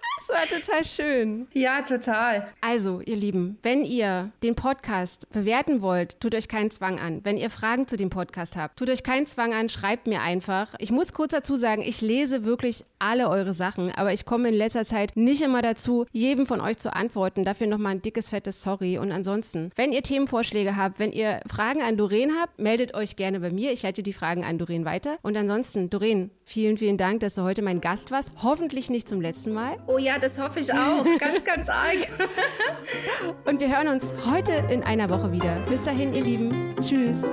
war 0.32 0.46
total 0.46 0.84
schön. 0.84 1.46
Ja, 1.52 1.82
total. 1.82 2.48
Also, 2.60 3.00
ihr 3.00 3.16
Lieben, 3.16 3.58
wenn 3.62 3.84
ihr 3.84 4.30
den 4.42 4.54
Podcast 4.54 5.28
bewerten 5.30 5.82
wollt, 5.82 6.20
tut 6.20 6.34
euch 6.34 6.48
keinen 6.48 6.70
Zwang 6.70 6.98
an. 6.98 7.20
Wenn 7.24 7.36
ihr 7.36 7.50
Fragen 7.50 7.86
zu 7.86 7.96
dem 7.96 8.10
Podcast 8.10 8.56
habt, 8.56 8.78
tut 8.78 8.90
euch 8.90 9.02
keinen 9.02 9.26
Zwang 9.26 9.52
an, 9.54 9.68
schreibt 9.68 10.06
mir 10.06 10.20
einfach. 10.22 10.74
Ich 10.78 10.90
muss 10.90 11.12
kurz 11.12 11.32
dazu 11.32 11.56
sagen, 11.56 11.82
ich 11.82 12.00
lese 12.00 12.44
wirklich 12.44 12.84
alle 13.00 13.28
eure 13.28 13.52
Sachen, 13.52 13.90
aber 13.90 14.12
ich 14.12 14.24
komme 14.24 14.48
in 14.48 14.54
letzter 14.54 14.84
Zeit 14.84 15.16
nicht 15.16 15.42
immer 15.42 15.62
dazu, 15.62 16.06
jedem 16.12 16.46
von 16.46 16.60
euch 16.60 16.78
zu 16.78 16.94
antworten. 16.94 17.44
Dafür 17.44 17.66
nochmal 17.66 17.92
ein 17.92 18.02
dickes, 18.02 18.30
fettes 18.30 18.62
Sorry. 18.62 18.98
Und 18.98 19.12
ansonsten, 19.12 19.70
wenn 19.76 19.92
ihr 19.92 20.02
Themenvorschläge 20.02 20.76
habt, 20.76 20.98
wenn 20.98 21.12
ihr 21.12 21.40
Fragen 21.46 21.82
an 21.82 21.96
Doreen 21.96 22.32
habt, 22.40 22.58
meldet 22.58 22.94
euch 22.94 23.16
gerne 23.16 23.40
bei 23.40 23.50
mir. 23.50 23.72
Ich 23.72 23.82
leite 23.82 24.02
die 24.02 24.12
Fragen 24.12 24.44
an 24.44 24.58
Doreen 24.58 24.84
weiter. 24.84 25.18
Und 25.22 25.36
ansonsten, 25.36 25.90
Doreen, 25.90 26.30
vielen, 26.44 26.76
vielen 26.76 26.96
Dank, 26.96 27.20
dass 27.20 27.34
du 27.34 27.42
heute 27.42 27.62
mein 27.62 27.80
Gast 27.80 28.10
warst. 28.10 28.30
Hoffentlich 28.42 28.90
nicht 28.90 29.08
zum 29.08 29.20
letzten 29.20 29.52
Mal. 29.52 29.78
Oh 29.86 29.98
ja, 29.98 30.18
das 30.18 30.38
hoffe 30.38 30.60
ich 30.60 30.72
auch. 30.72 31.04
ganz, 31.18 31.44
ganz 31.44 31.68
arg. 31.68 32.08
Und 33.44 33.60
wir 33.60 33.68
hören 33.68 33.88
uns 33.88 34.12
heute 34.30 34.52
in 34.70 34.82
einer 34.82 35.08
Woche 35.08 35.32
wieder. 35.32 35.56
Bis 35.68 35.84
dahin, 35.84 36.14
ihr 36.14 36.22
Lieben. 36.22 36.76
Tschüss. 36.80 37.28